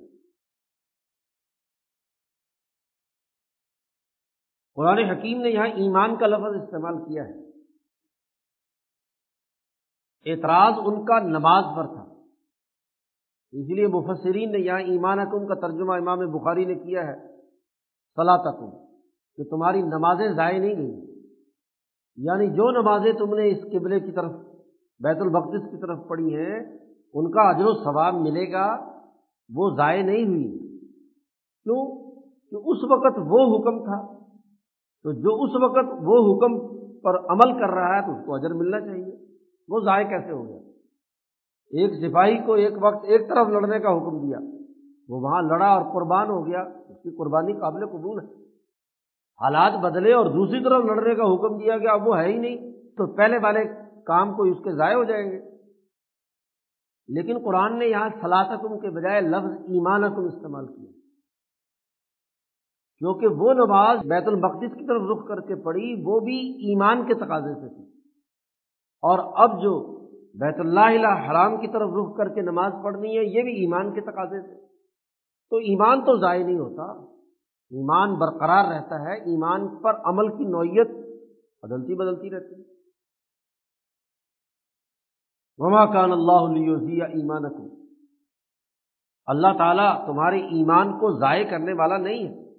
[4.80, 7.48] قرآن حکیم نے یہاں ایمان کا لفظ استعمال کیا ہے۔
[10.26, 12.02] اعتراض ان کا نماز پر تھا۔
[13.52, 17.36] اس لیے مفسرین نے یہاں ایمان حکم کا ترجمہ امام بخاری نے کیا ہے۔
[18.16, 18.70] صلاح تکم
[19.36, 21.22] کہ تمہاری نمازیں ضائع نہیں گئی
[22.16, 24.32] یعنی جو نمازیں تم نے اس قبلے کی طرف،
[25.00, 26.78] بیت البقدس کی طرف پڑھی ہیں،
[27.14, 28.76] ان کا اجر و ثواب ملے گا،
[29.54, 30.78] وہ ضائع نہیں ہوئی۔
[31.62, 32.10] کیوں؟
[32.50, 34.19] کہ اس وقت وہ حکم تھا۔
[35.02, 38.50] تو جو اس وقت وہ حکم پر عمل کر رہا ہے تو اس کو اجر
[38.50, 39.16] ملنا چاہیے۔
[39.68, 40.56] وہ ضائع کیسے ہو گیا؟
[41.70, 44.38] ایک سپاہی کو ایک وقت ایک طرف لڑنے کا حکم دیا،
[45.08, 48.34] وہ وہاں لڑا اور قربان ہو گیا۔ اس کی قربانی قابل قبول ہے۔
[49.42, 52.72] حالات بدلے اور دوسری طرف لڑنے کا حکم دیا گیا، اب وہ ہے ہی نہیں۔
[52.72, 53.64] تو پہلے والے
[54.06, 55.50] کام کو اس کے ضائع ہو جائیں گے۔
[57.08, 60.99] لیکن قرآن نے یہاں سلاطم کے بجائے لفظ ایمان استعمال کیا۔
[63.00, 67.14] کیونکہ وہ نماز بیت المقدس کی طرف رخ کر کے پڑھی، وہ بھی ایمان کے
[67.14, 67.84] تقاضے سے تھی۔
[69.02, 70.00] اور اب جو
[70.34, 74.00] بیت اللہ حرام کی طرف رخ کر کے نماز پڑھنی ہے، یہ بھی ایمان کے
[74.00, 74.66] تقاضے سے۔
[75.50, 76.84] تو ایمان تو ضائع نہیں ہوتا،
[77.70, 80.90] ایمان برقرار رہتا ہے، ایمان پر عمل کی نوعیت
[81.62, 82.74] بدلتی بدلتی رہتی ہے۔
[85.58, 87.42] وما کان اللہ علیہ ایمان
[89.26, 92.49] اللہ تعالیٰ تمہارے ایمان کو ضائع کرنے والا نہیں ہے۔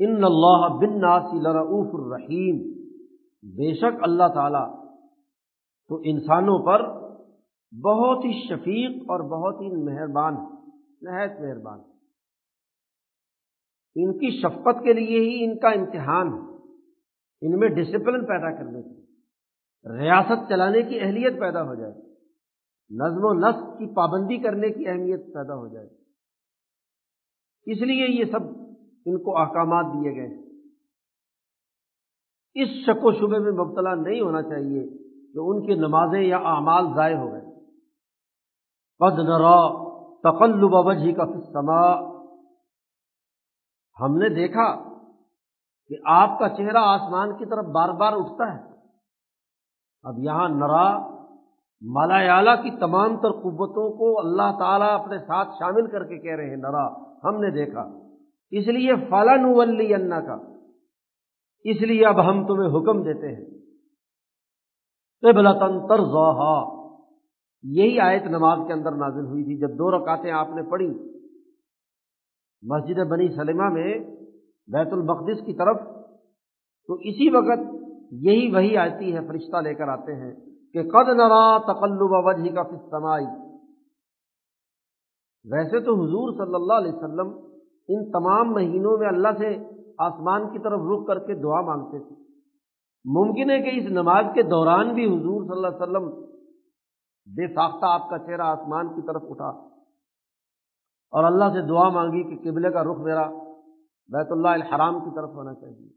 [0.00, 2.80] ان اللہ بن ناسی لرعوف الرحیم۔
[3.42, 4.90] بے شک اللہ تعالی
[5.88, 6.82] تو انسانوں پر
[7.84, 10.34] بہت ہی شفیق اور بہت ہی مہربان
[11.02, 11.80] نہایت مہربان۔
[13.94, 16.50] ان کی شفقت کے لیے ہی ان کا امتحان ہے۔
[17.40, 19.00] ان میں ڈسپلن پیدا کرنے کی،
[20.00, 21.92] ریاست چلانے کی اہلیت پیدا ہو جائے،
[22.90, 25.86] نظم و نسق کی پابندی کرنے کی اہمیت پیدا ہو جائے۔
[27.66, 28.59] اس لیے یہ سب
[29.06, 30.50] ان کو احکامات دیے گئے۔
[32.54, 34.88] اس شک و شبے میں مبتلا نہیں ہونا چاہیے
[35.32, 37.50] کہ ان کی نمازیں یا اعمال ضائع ہو گئے۔
[38.98, 42.10] قد نرا تقلب وجہ کا سما
[44.00, 44.76] ہم نے دیکھا
[45.88, 48.70] کہ آپ کا چہرہ آسمان کی طرف بار بار اٹھتا ہے۔
[50.02, 50.98] اب یہاں نرا
[51.82, 56.50] مالا کی تمام تر قوتوں کو اللہ تعالیٰ اپنے ساتھ شامل کر کے کہہ رہے
[56.50, 56.86] ہیں، نرا
[57.24, 58.09] ہم نے دیکھا۔
[58.50, 60.34] اس لیے فلاں ولی اللہ کا
[61.64, 63.44] اس لیے اب ہم تمہیں حکم دیتے ہیں۔
[67.62, 70.90] یہی آیت نماز کے اندر نازل ہوئی تھی، جب دو رکعتیں آپ نے پڑھی۔
[72.62, 73.98] مسجد بنی سلمہ میں
[74.66, 75.76] بیت المقدس کی طرف۔
[76.86, 77.74] تو اسی وقت
[78.12, 80.34] یہی وہی آتی ہے، فرشتہ لے کر آتے ہیں
[80.72, 83.26] کہ قد نرا تقلب وجہ کا فسمائی
[85.44, 87.49] ویسے تو حضور صلی اللہ علیہ وسلم
[87.90, 89.56] ان تمام مہینوں میں اللہ سے
[89.98, 92.14] آسمان کی طرف رخ کر کے دعا مانگتے تھے۔
[93.04, 96.08] ممکن ہے کہ اس نماز کے دوران بھی حضور صلی اللہ علیہ وسلم
[97.28, 99.48] بے ساختہ آپ کا چہرہ آسمان کی طرف اٹھا
[101.12, 103.26] اور اللہ سے دعا مانگی کہ قبلے کا رخ میرا
[104.10, 105.88] بیت اللہ الحرام کی طرف ہونا چاہیے۔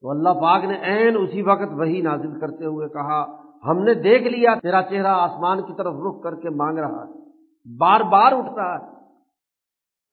[0.00, 3.24] تو اللہ پاک نے عین اسی وقت وہی نازل کرتے ہوئے کہا،
[3.66, 7.76] ہم نے دیکھ لیا تیرا چہرہ آسمان کی طرف رخ کر کے مانگ رہا ہے،
[7.78, 8.99] بار بار اٹھتا ہے۔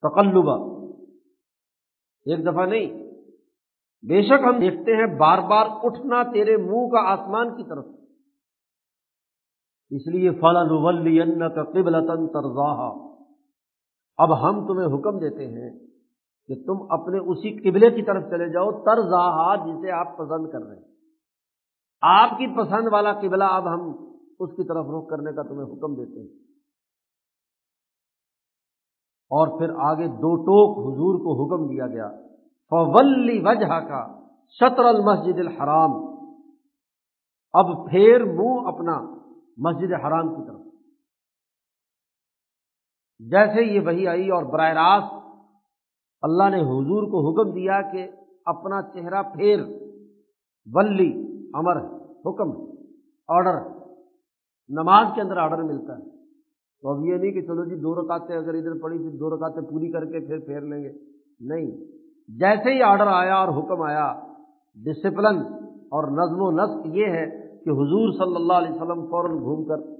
[0.02, 0.78] تقلبہ
[2.26, 3.08] ایک دفعہ نہیں۔
[4.08, 7.84] بے شک ہم دیکھتے ہیں بار بار اٹھنا تیرے منہ کا آسمان کی طرف۔
[9.90, 11.92] اس لیے فلاں کا قبل
[12.32, 12.88] ترزا
[14.16, 15.78] اب ہم تمہیں حکم دیتے ہیں
[16.48, 20.76] کہ تم اپنے اسی قبلے کی طرف چلے جاؤ ترزا جسے آپ پسند کر رہے
[20.76, 20.84] ہیں۔
[22.02, 23.80] آپ کی پسند والا قبلہ اب ہم
[24.40, 26.47] اس کی طرف رخ کرنے کا تمہیں حکم دیتے ہیں۔
[29.30, 32.10] اور پھر آگے دو ٹوک حضور کو حکم دیا گیا۔
[32.70, 35.90] فولی وجہ کا شطر المسجد الحرام۔
[37.52, 39.00] اب پھر منہ اپنا
[39.56, 40.60] مسجد حرام کی طرف۔
[43.18, 45.14] جیسے یہ وہی آئی اور براہ راست
[46.22, 48.10] اللہ نے حضور کو حکم دیا کہ
[48.46, 49.60] اپنا چہرہ پھیر۔
[50.72, 51.84] ولی امر،
[52.26, 52.72] حکم،
[53.28, 53.68] آرڈر۔
[54.68, 56.17] نماز کے اندر آرڈر ملتا ہے۔
[56.82, 59.70] تو اب یہ نہیں کہ چلو جی دو رکاتے اگر ادھر پڑی تھی دو رکاتے
[59.70, 60.92] پوری کر کے پھر پھیر لیں گے۔
[61.40, 61.70] نہیں۔
[62.28, 64.14] جیسے ہی آرڈر آیا اور حکم آیا
[64.74, 67.26] ڈسپلن اور نظم و نسق یہ ہے
[67.64, 69.98] کہ حضور صلی اللہ علیہ وسلم فوراً گھوم کر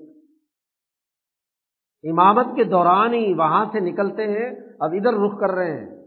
[2.11, 4.51] امامت کے دوران ہی وہاں سے نکلتے ہیں۔
[4.81, 6.05] اب ادھر رخ کر رہے ہیں۔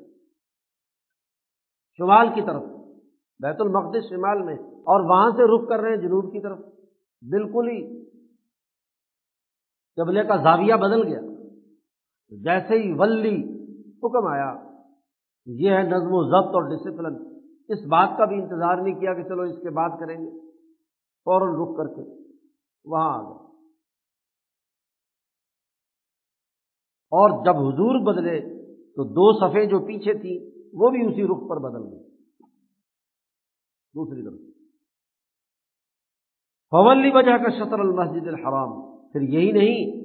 [1.98, 2.64] شمال کی طرف،
[3.40, 6.60] بیت المقدس شمال میں، اور وہاں سے رخ کر رہے ہیں جنوب کی طرف۔
[7.22, 8.06] بالکل ہی
[9.96, 11.22] قبلے کا زاویہ بدل گیا۔
[12.30, 13.44] جیسے ہی ولی
[13.98, 14.72] حکم آیا،
[15.46, 17.32] یہ ہے نظم و ضبط اور ڈسپلن
[17.70, 20.52] اس بات کا بھی انتظار نہیں کیا کہ چلو اس کے بعد کریں گے۔
[21.26, 22.32] فوراً رک کر کے
[22.86, 23.52] وہاں آ گئے۔
[27.12, 31.60] اور جب حضور بدلے تو دو صفحے جو پیچھے تھی وہ بھی اسی رخ پر
[31.60, 32.08] بدل گئی
[33.96, 34.56] دوسری طرف۔
[36.72, 40.00] فولی وجہ کا شطر المسجد الحرام۔ پھر یہی نہیں،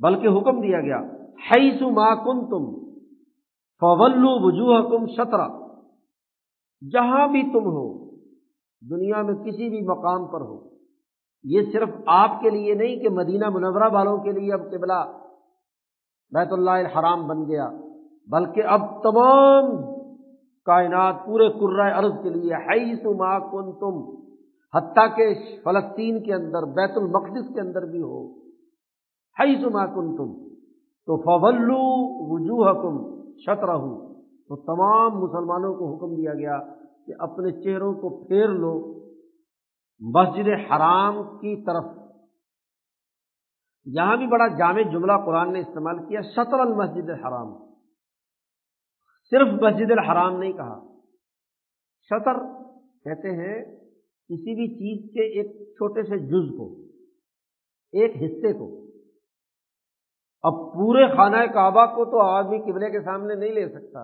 [0.00, 1.00] بلکہ حکم دیا گیا،
[1.50, 2.70] حیث ما کن تم
[3.82, 5.46] فولو وجوہ کم شطرا،
[6.82, 7.86] جہاں بھی تم ہو،
[8.82, 10.58] دنیا میں کسی بھی مقام پر ہو،
[11.44, 15.00] یہ صرف آپ کے لیے نہیں کہ مدینہ منورہ والوں کے لیے اب قبلہ
[16.32, 17.68] بیت اللہ الحرام بن گیا،
[18.28, 19.70] بلکہ اب تمام
[20.66, 21.46] کائنات پورے
[21.90, 24.00] ارض کے لیے حیث ما کن تم
[24.74, 28.38] حتیٰ کہ فلسطین کے اندر، بیت المقدس کے اندر بھی ہو۔
[29.40, 30.48] حیث ما کن تم
[31.06, 32.02] تو فولو
[32.32, 33.78] وجوہ کم شطرہ
[34.48, 36.60] تو تمام مسلمانوں کو حکم دیا گیا
[37.06, 39.02] کہ اپنے چہروں کو پھیر لو۔
[40.00, 41.84] مسجد حرام کی طرف۔
[43.84, 47.72] یہاں بھی بڑا جامع جملہ قرآن نے استعمال کیا، شطر المسجد الحرام۔
[49.30, 50.80] صرف مسجد الحرام نہیں کہا،
[52.02, 52.38] شطر
[53.04, 53.81] کہتے ہیں
[54.32, 56.74] کسی بھی چیز کے ایک چھوٹے سے جز کو،
[57.92, 58.82] ایک حصے کو۔
[60.42, 64.02] اب پورے خانہ کعبہ کو تو آدمی قبلے کے سامنے نہیں لے سکتا،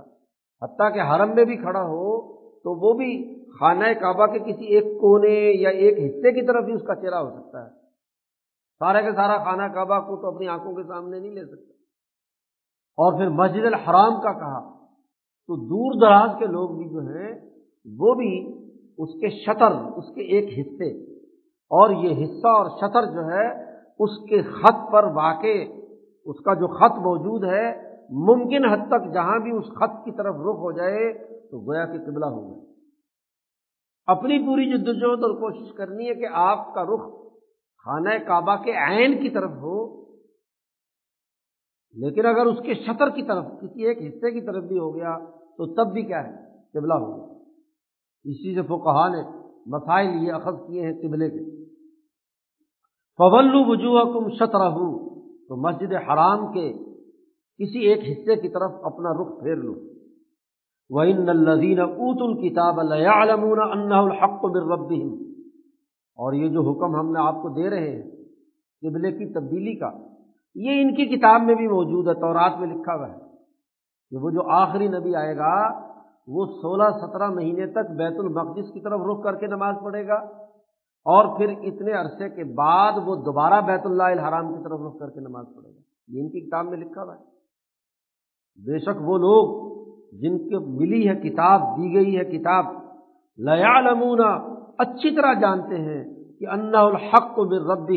[0.63, 4.85] حتیٰ کہ حرم میں بھی کھڑا ہو تو وہ بھی خانہ کعبہ کے کسی ایک
[4.85, 7.71] کونے یا ایک حصے کی طرف بھی اس کا چہرہ ہو سکتا ہے۔
[8.79, 11.73] سارے کے سارا خانہ کعبہ کو تو اپنی آنکھوں کے سامنے نہیں لے سکتا۔
[12.99, 14.87] اور پھر مسجد الحرام کا کہا،
[15.49, 17.51] تو دور دراز کے لوگ بھی جو ہیں،
[17.99, 18.58] وہ بھی
[18.99, 21.15] اس کے شطر، اس کے ایک حصے۔
[21.47, 25.65] اور یہ حصہ اور شطر جو ہے، اس کے خط پر واقع،
[26.25, 30.35] اس کا جو خط موجود ہے، ممکن حد تک جہاں بھی اس خط کی طرف
[30.35, 31.13] رخ ہو جائے،
[31.49, 32.69] تو گویا کہ قبلہ ہو گئے
[34.07, 37.33] اپنی پوری جدوجہد اور کوشش کرنی ہے کہ آپ کا رخ
[37.85, 40.05] خانہ کعبہ کے عین کی طرف ہو۔
[41.95, 45.19] لیکن اگر اس کے شطر کی طرف، کسی ایک حصے کی طرف بھی ہو گیا،
[45.29, 46.33] تو تب بھی کیا ہے؟
[46.73, 47.28] قبلہ ہو گیا۔
[48.25, 49.23] اسی سے فقہا نے
[49.67, 51.67] مسائل یہ اخذ کیے ہیں قبلے کے۔
[53.19, 54.71] فولو وجوہ کم شطرہ
[55.49, 56.73] تو مسجد حرام کے
[57.61, 59.75] کسی ایک حصے کی طرف اپنا رخ پھیر لو۔
[60.91, 64.93] وہ الزین اوت الکتاب اللہ الحق رب
[66.19, 68.11] اور یہ جو حکم ہم نے آپ کو دے رہے ہیں،
[68.83, 69.91] قبلے کی تبدیلی کا،
[70.55, 73.19] یہ ان کی کتاب میں بھی موجود ہے، تورات میں لکھا ہوا ہے
[74.11, 75.88] کہ وہ جو آخری نبی آئے گا
[76.29, 80.15] وہ سولہ سترہ مہینے تک بیت المقدس کی طرف رخ کر کے نماز پڑھے گا
[81.07, 85.11] اور پھر اتنے عرصے کے بعد وہ دوبارہ بیت اللہ الحرام کی طرف رخ کر
[85.11, 87.25] کے نماز پڑھے گا۔ یہ ان کی کتاب میں لکھا ہوا ہے۔
[88.65, 89.69] بے شک وہ لوگ
[90.13, 92.65] جن کے ملی ہے کتاب، دی گئی ہے کتاب
[93.39, 96.05] لیا نمونہ اچھی طرح جانتے ہیں
[96.39, 97.89] کہ انا الحق کو رب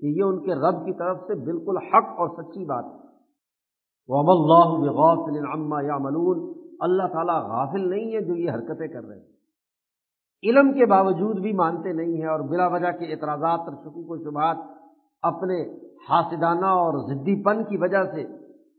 [0.00, 3.08] کہ یہ ان کے رب کی طرف سے بالکل حق اور سچی بات ہے۔
[4.08, 9.04] وہ اللہ غافل عما یا ملون اللہ تعالیٰ غافل نہیں ہے جو یہ حرکتیں کر
[9.04, 9.32] رہے ہیں۔
[10.42, 14.16] علم کے باوجود بھی مانتے نہیں ہیں اور بلا وجہ کے اعتراضات اور شکوک و
[14.16, 14.56] شبہات
[15.22, 15.62] اپنے
[16.08, 18.24] حاسدانہ اور ضدی پن کی وجہ سے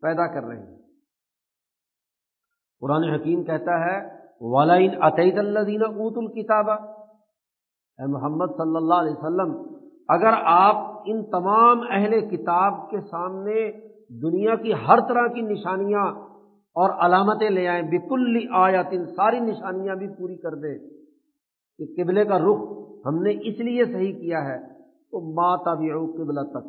[0.02, 0.78] پیدا کر رہے ہیں۔
[2.82, 6.74] قرآن حکیم کہتا ہے والین عطید اللہ دینا اوت الکتابہ
[8.00, 9.76] اے محمد صلی اللہ علیہ وسلم،
[10.08, 10.76] اگر آپ
[11.06, 13.72] ان تمام اہل کتاب کے سامنے
[14.22, 16.23] دنیا کی ہر طرح کی نشانیاں
[16.76, 20.80] اور علامتیں لے آئیں۔ بکل آیات ان ساری نشانیاں بھی پوری کر دیں
[21.78, 24.74] کہ قبلے کا رخ ہم نے اس لیے صحیح کیا ہے۔
[25.12, 26.68] تو ماتا بھی قبلہ تک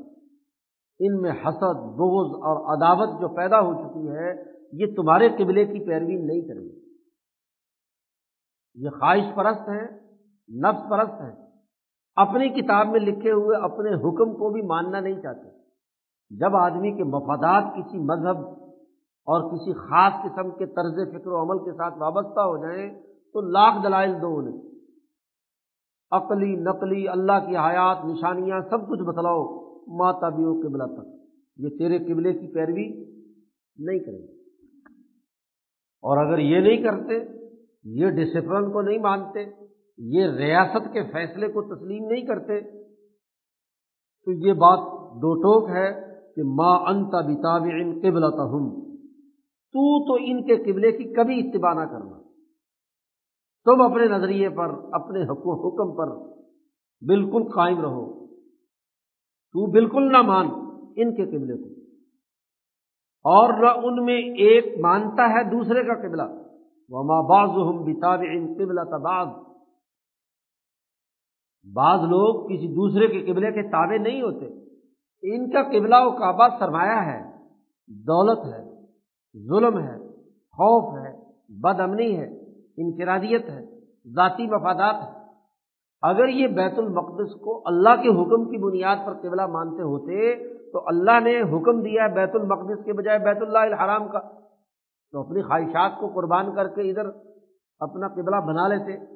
[0.98, 4.42] ان میں حسد، بغض اور عداوت جو پیدا ہو چکی ہے،
[4.72, 6.84] یہ تمہارے قبلے کی پیروی نہیں کریں گے۔
[8.74, 9.98] یہ خواہش پرست ہیں،
[10.60, 11.46] نفس پرست ہیں۔
[12.16, 15.48] اپنی کتاب میں لکھے ہوئے اپنے حکم کو بھی ماننا نہیں چاہتے۔
[16.30, 18.63] جب آدمی کے مفادات کسی مذہب
[19.26, 22.94] اور کسی خاص قسم کے طرز فکر و عمل کے ساتھ وابستہ ہو جائیں
[23.32, 24.62] تو لاکھ دلائل دو انہیں۔
[26.10, 29.64] عقلی، نقلی، اللہ کی حیات، نشانیاں، سب کچھ بتلاؤ
[29.96, 31.06] ماتا بھی ہو قبلہ تک۔
[31.56, 33.04] یہ تیرے قبلے کی پیروی
[33.78, 34.34] نہیں کریں گے۔
[36.02, 37.44] اور اگر یہ نہیں کرتے،
[37.84, 39.44] یہ ڈسپلن کو نہیں مانتے،
[39.98, 42.60] یہ ریاست کے فیصلے کو تسلیم نہیں کرتے،
[44.24, 44.78] تو یہ بات
[45.16, 45.92] دو ٹوک ہے
[46.36, 48.22] کہ ماں انتا بتاب ان قبل
[49.74, 52.22] تو تو ان کے قبلے کی کبھی اتباع نہ کرنا۔
[53.64, 56.16] تم اپنے نظریے پر، اپنے حکم پر
[57.06, 58.26] بالکل قائم رہو۔
[59.52, 60.46] تو بالکل نہ مان
[60.96, 61.80] ان کے قبلے کو۔
[63.24, 66.22] اور نہ ان میں ایک مانتا ہے دوسرے کا قبلہ۔
[66.88, 69.28] وہ ماں باز ہم بتاب ان قبلہ تباز
[71.74, 74.46] بعض لوگ کسی دوسرے کے قبلے کے تابع نہیں ہوتے۔
[75.22, 77.38] ان کا قبلہ و کعبہ سرمایہ ہے،
[77.86, 78.73] دولت ہے۔
[79.34, 82.40] ظلم ہے، خوف ہے بد امنی ہے،
[82.76, 83.80] انفرادیت ہے،
[84.12, 85.24] ذاتی مفادات ہے
[86.02, 90.82] اگر یہ بیت المقدس کو اللہ کے حکم کی بنیاد پر قبلہ مانتے ہوتے، تو
[90.86, 94.20] اللہ نے حکم دیا بیت المقدس کے بجائے بیت اللہ الحرام کا۔
[95.12, 97.06] تو اپنی خواہشات کو قربان کر کے ادھر
[97.78, 99.14] اپنا قبلہ بنا لیتے۔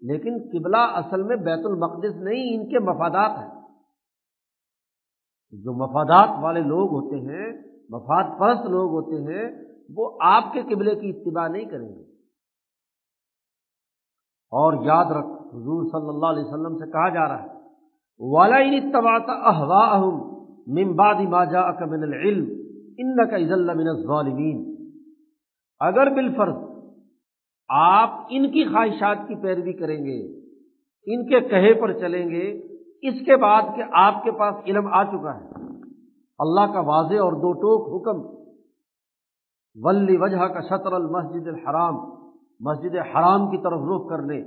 [0.00, 3.60] لیکن قبلہ اصل میں بیت المقدس نہیں، ان کے مفادات ہیں۔
[5.50, 9.46] جو مفادات والے لوگ ہوتے ہیں مفاد پرست لوگ ہوتے ہیں،
[9.96, 12.02] وہ آپ کے قبلے کی اتباع نہیں کریں گے۔
[14.52, 17.58] اور یاد رکھ، حضور صلی اللہ علیہ وسلم سے کہا جا رہا ہے
[18.20, 22.48] والا ان احوا اہم ماجا اکمن العلم
[22.98, 24.58] ان کا عزل من الظالمین
[25.80, 26.58] اگر بالفرض
[27.68, 30.18] آپ ان کی خواہشات کی پیروی کریں گے،
[31.06, 32.46] ان کے کہے پر چلیں گے،
[33.02, 35.59] اس کے بعد کہ آپ کے پاس علم آ چکا ہے۔
[36.40, 38.40] اللہ کا واضح اور دو ٹوک حکم
[39.84, 41.96] ولی وجہ کا شطر المسجد الحرام،
[42.60, 44.42] مسجد حرام کی طرف رخ کرنے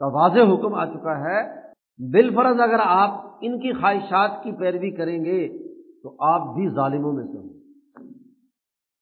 [0.00, 1.66] کا واضح حکم آ چکا ہے۔
[2.12, 5.66] بالفرض اگر آپ ان کی خواہشات کی پیروی کریں گے،
[6.02, 7.56] تو آپ بھی ظالموں میں سے ہوں۔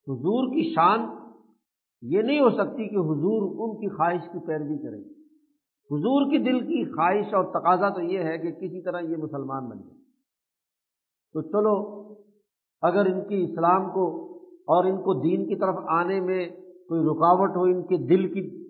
[0.09, 1.07] حضور کی شان
[2.03, 5.01] یہ نہیں ہو سکتی کہ حضور ان کی خواہش کی پیروی کرے
[5.91, 9.69] حضور کی دل کی خواہش اور تقاضا تو یہ ہے کہ کسی طرح یہ مسلمان
[9.69, 10.04] بن جائے۔
[11.35, 11.77] تو چلو،
[12.83, 16.49] اگر ان کی اسلام کو اور ان کو دین کی طرف آنے میں
[16.89, 18.67] کوئی رکاوٹ ہو، ان کے دل کی،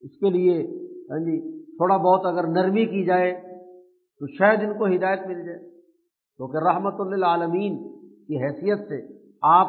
[0.00, 0.62] اس کے لیے
[1.10, 3.32] ہاں جی تھوڑا بہت اگر نرمی کی جائے
[4.20, 5.58] تو شاید ان کو ہدایت مل جائے۔
[6.36, 7.76] کیونکہ رحمت اللہ عالمین
[8.26, 9.00] کی حیثیت سے
[9.42, 9.66] آپ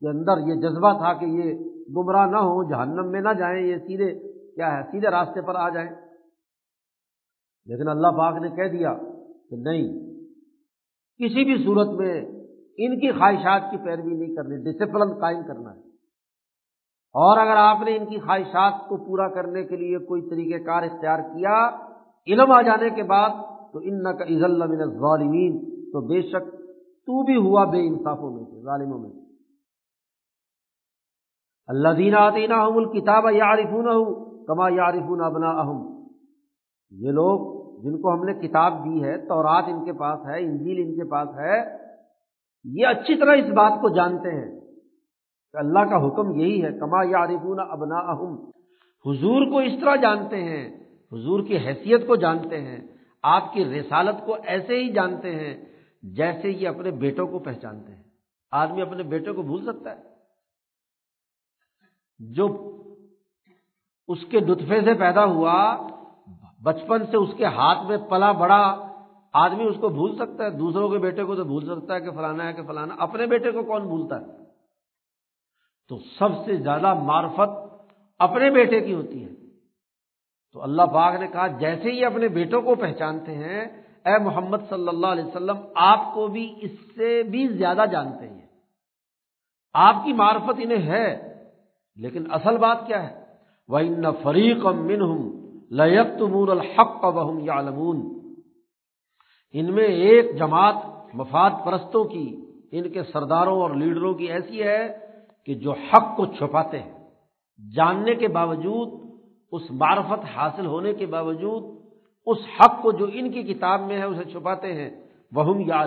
[0.00, 1.54] کے اندر یہ جذبہ تھا کہ یہ
[1.96, 4.14] گمراہ نہ ہوں، جہنم میں نہ جائیں، یہ سیدھے،
[4.54, 5.90] کیا ہے، سیدھے راستے پر آ جائیں۔
[7.66, 8.94] لیکن اللہ پاک نے کہہ دیا
[9.50, 10.05] کہ نہیں
[11.18, 12.20] کسی بھی صورت میں
[12.76, 15.80] ان کی خواہشات کی پیروی نہیں کرنی ڈسپلن قائم کرنا ہے۔
[17.14, 20.82] اور اگر آپ نے ان کی خواہشات کو پورا کرنے کے لیے کوئی طریقہ کار
[20.82, 21.68] اختیار کیا،
[22.26, 23.30] علم آ جانے کے بعد
[23.72, 25.58] تو ان کا عز من ظالمین
[25.92, 26.52] تو بے شک
[27.06, 29.26] تو بھی ہوا بے انصافوں میں سے، ظالموں میں سے۔
[31.66, 36.04] اللہ دینا دینا الکتاب یارفون ہوں کما یارفون ابنا اہم
[36.90, 40.76] یہ لوگ جن کو ہم نے کتاب دی ہے، تورات ان کے پاس ہے، انجیل
[40.78, 41.86] ان کے پاس ہے،
[42.64, 44.60] یہ اچھی طرح اس بات کو جانتے ہیں
[45.52, 48.50] کہ اللہ کا حکم یہی ہے، کما یارفون ابنا اہم
[49.06, 50.76] حضور کو اس طرح جانتے ہیں،
[51.12, 52.86] حضور کی حیثیت کو جانتے ہیں،
[53.22, 55.64] آپ کی رسالت کو ایسے ہی جانتے ہیں
[56.02, 58.02] جیسے یہ اپنے بیٹوں کو پہچانتے ہیں۔
[58.50, 60.02] آدمی اپنے بیٹے کو بھول سکتا ہے۔
[62.18, 62.72] جو
[64.08, 65.86] اس کے نطفے سے پیدا ہوا
[66.66, 68.88] بچپن سے اس کے ہاتھ میں پلا بڑا
[69.32, 72.10] آدمی اس کو بھول سکتا ہے، دوسروں کے بیٹے کو تو بھول سکتا ہے کہ
[72.10, 74.26] فلانا ہے کہ فلانا، اپنے بیٹے کو کون بھولتا ہے؟
[75.88, 77.82] تو سب سے زیادہ معرفت
[78.18, 79.28] اپنے بیٹے کی ہوتی ہے۔
[80.52, 83.64] تو اللہ پاک نے کہا، جیسے ہی اپنے بیٹوں کو پہچانتے ہیں،
[84.04, 88.46] اے محمد صلی اللہ علیہ وسلم، آپ کو بھی اس سے بھی زیادہ جانتے ہیں۔
[89.74, 91.38] آپ کی معرفت انہیں ہے،
[91.96, 93.24] لیکن اصل بات کیا ہے؟
[93.68, 95.35] وہ ان فریق امن ہوں
[95.70, 97.60] لیت مور الحق بہم یا
[99.52, 100.74] ان میں ایک جماعت
[101.14, 104.98] مفاد پرستوں کی، ان کے سرداروں اور لیڈروں کی ایسی ہے
[105.46, 106.92] کہ جو حق کو چھپاتے ہیں۔
[107.74, 109.18] جاننے کے باوجود،
[109.52, 111.62] اس معرفت حاصل ہونے کے باوجود،
[112.26, 114.90] اس حق کو جو ان کی کتاب میں ہے، اسے چھپاتے ہیں۔
[115.32, 115.80] وہ یا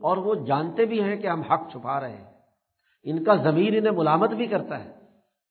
[0.00, 2.32] اور وہ جانتے بھی ہیں کہ ہم حق چھپا رہے ہیں۔
[3.02, 4.90] ان کا ضمیر انہیں ملامت بھی کرتا ہے،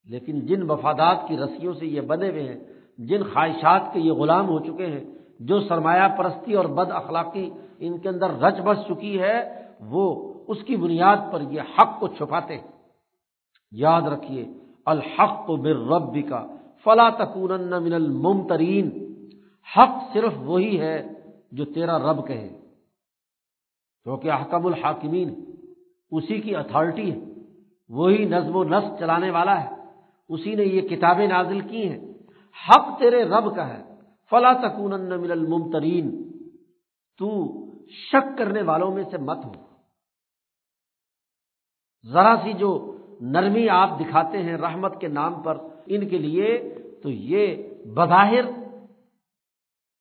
[0.06, 2.60] لیکن جن مفادات کی رسیوں سے یہ بنے ہوئے ہیں
[3.08, 5.04] جن خواہشات کے یہ غلام ہو چکے ہیں،
[5.40, 7.50] جو سرمایہ پرستی اور بد اخلاقی
[7.80, 12.08] ان کے اندر رچ بس چکی ہے، وہ اس کی بنیاد پر یہ حق کو
[12.08, 12.68] چھپاتے ہیں۔
[13.72, 14.46] یاد رکھیے،
[14.86, 16.48] الحق بر رب کا
[16.84, 19.12] فلا تکون من الممترین۔
[19.78, 21.08] حق صرف وہی ہے
[21.52, 22.60] جو تیرا رب کہے۔
[24.04, 25.46] کیونکہ حکم الحاکمین
[26.12, 27.20] اسی کی اتھارٹی ہے،
[27.90, 29.70] وہی نظم و نسق چلانے والا ہے۔
[30.30, 32.11] اسی نے یہ کتابیں نازل کی ہیں۔
[32.70, 33.84] حق تیرے رب کا ہے۔
[34.30, 36.32] فلا تکون من الممترین۔
[37.20, 37.44] تو
[37.90, 39.52] شک کرنے والوں میں سے مت ہو۔
[42.12, 47.10] ذرا سی جو نرمی آپ دکھاتے ہیں رحمت کے نام پر ان کے لیے، تو
[47.10, 48.46] یہ بظاہر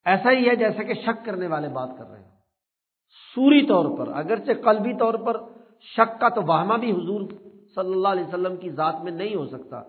[0.04, 2.30] ایسا ہی ہے جیسے کہ شک کرنے والے بات کر رہے ہیں۔
[3.34, 5.40] سوری طور پر، اگرچہ قلبی طور پر
[5.80, 7.20] شک کا تو واہمہ بھی حضور
[7.74, 9.82] صلی اللہ علیہ وسلم کی ذات میں نہیں ہو سکتا۔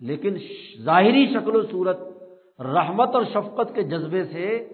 [0.00, 0.36] لیکن
[0.84, 1.98] ظاہری شکل و صورت،
[2.60, 4.68] رحمت اور شفقت کے جذبے سے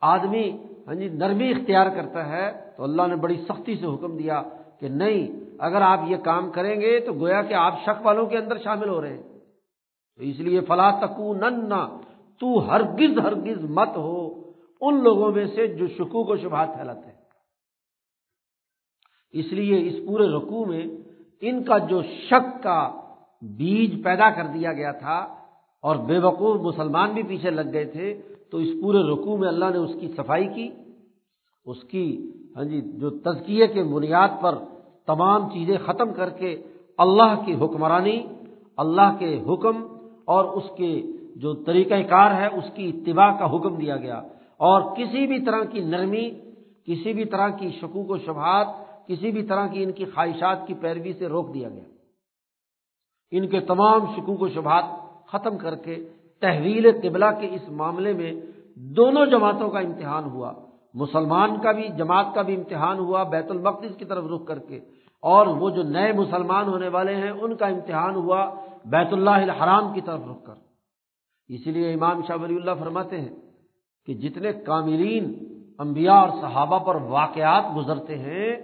[0.00, 0.50] آدمی
[0.86, 4.42] ہاں جی نرمی اختیار کرتا ہے، تو اللہ نے بڑی سختی سے حکم دیا
[4.80, 5.26] کہ نہیں،
[5.58, 8.88] اگر آپ یہ کام کریں گے تو گویا کہ آپ شک والوں کے اندر شامل
[8.88, 9.22] ہو رہے ہیں۔
[10.16, 11.68] تو اس لیے فلا تکو نن
[12.40, 14.44] تو ہرگز ہرگز مت ہو
[14.80, 17.16] ان لوگوں میں سے جو شکو کو شبہات پھیلاتے ہیں۔
[19.34, 20.84] اس لیے اس پورے رقو میں
[21.40, 22.97] ان کا جو شک کا
[23.42, 25.18] بیج پیدا کر دیا گیا تھا
[25.82, 28.14] اور بے وقوف مسلمان بھی پیچھے لگ گئے تھے،
[28.50, 30.68] تو اس پورے رقو میں اللہ نے اس کی صفائی کی،
[31.64, 34.54] اس کی ہاں جی جو تزکیے کے بنیاد پر
[35.06, 36.62] تمام چیزیں ختم کر کے
[36.98, 38.22] اللہ کی حکمرانی،
[38.76, 39.86] اللہ کے حکم
[40.24, 41.02] اور اس کے
[41.36, 44.22] جو طریقہ کار ہے، اس کی اتباع کا حکم دیا گیا۔
[44.56, 46.30] اور کسی بھی طرح کی نرمی،
[46.86, 48.66] کسی بھی طرح کی شکوک و شبہات،
[49.06, 51.97] کسی بھی طرح کی ان کی خواہشات کی پیروی سے روک دیا گیا۔
[53.30, 54.84] ان کے تمام شکوک و شبہات
[55.26, 56.08] ختم کر کے
[56.40, 58.32] تحویل قبلہ کے اس معاملے میں
[58.76, 60.52] دونوں جماعتوں کا امتحان ہوا۔
[60.94, 64.80] مسلمان کا بھی، جماعت کا بھی امتحان ہوا، بیت المقدس کی طرف رخ کر کے۔
[65.22, 68.54] اور وہ جو نئے مسلمان ہونے والے ہیں، ان کا امتحان ہوا
[68.84, 70.54] بیت اللہ الحرام کی طرف رخ کر۔
[71.48, 73.36] اسی لیے امام شاہ ولی اللہ فرماتے ہیں
[74.06, 75.34] کہ جتنے کامرین
[75.78, 78.56] انبیاء اور صحابہ پر واقعات گزرتے ہیں،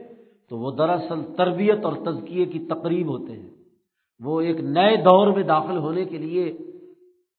[0.48, 3.50] تو وہ دراصل تربیت اور تزکیے کی تقریب ہوتے ہیں۔
[4.24, 6.56] وہ ایک نئے دور میں داخل ہونے کے لیے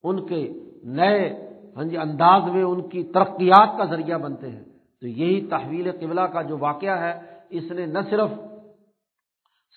[0.04, 4.64] ان کے نئے ہاں جی انداز میں ان کی ترقیات کا ذریعہ بنتے ہیں۔
[5.02, 7.14] تو یہی تحویل قبلہ کا جو واقعہ ہے،
[7.50, 8.30] اس نے نہ صرف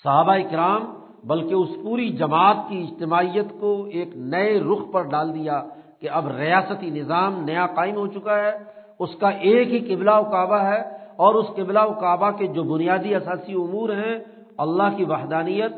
[0.04, 0.84] صحابہ کرام
[1.24, 5.62] بلکہ اس پوری جماعت کی اجتماعیت کو ایک نئے رخ پر ڈال دیا
[6.00, 8.52] کہ اب ریاستی نظام نیا قائم ہو چکا ہے۔
[8.98, 10.80] اس کا ایک ہی قبلہ و کعبہ ہے
[11.16, 14.18] اور اس قبلہ و کعبہ کے جو بنیادی اثاثی امور ہیں،
[14.59, 15.72] اللہ کی وحدانیت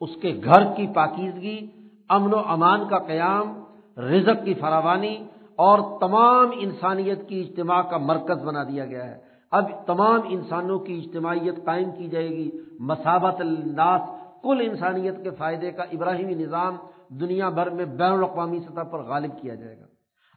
[0.00, 1.66] اس کے گھر کی پاکیزگی،
[2.08, 3.64] امن و امان کا قیام،
[4.00, 5.24] رزق کی فراوانی
[5.56, 9.18] اور تمام انسانیت کی اجتماع کا مرکز بنا دیا گیا ہے۔
[9.50, 14.00] اب تمام انسانوں کی اجتماعیت قائم کی جائے گی۔ مسابت الناس،
[14.42, 16.76] کل انسانیت کے فائدے کا ابراہیمی نظام
[17.08, 19.84] دنیا بھر میں بین الاقوامی سطح پر غالب کیا جائے گا۔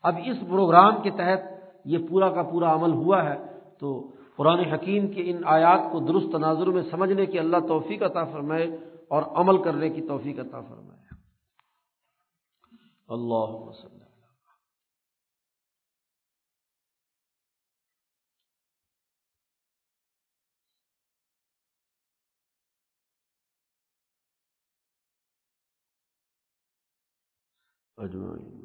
[0.03, 1.39] اب اس پروگرام کے تحت
[1.85, 3.37] یہ پورا کا پورا عمل ہوا ہے
[3.79, 8.23] تو قرآن حکیم کے ان آیات کو درست تناظر میں سمجھنے کی اللہ توفیق عطا
[8.23, 8.77] فرمائے۔
[9.09, 11.15] اور عمل کرنے کی توفیق عطا فرمائے۔
[13.07, 13.99] اللہ وسلم
[27.97, 28.58] اجمعین۔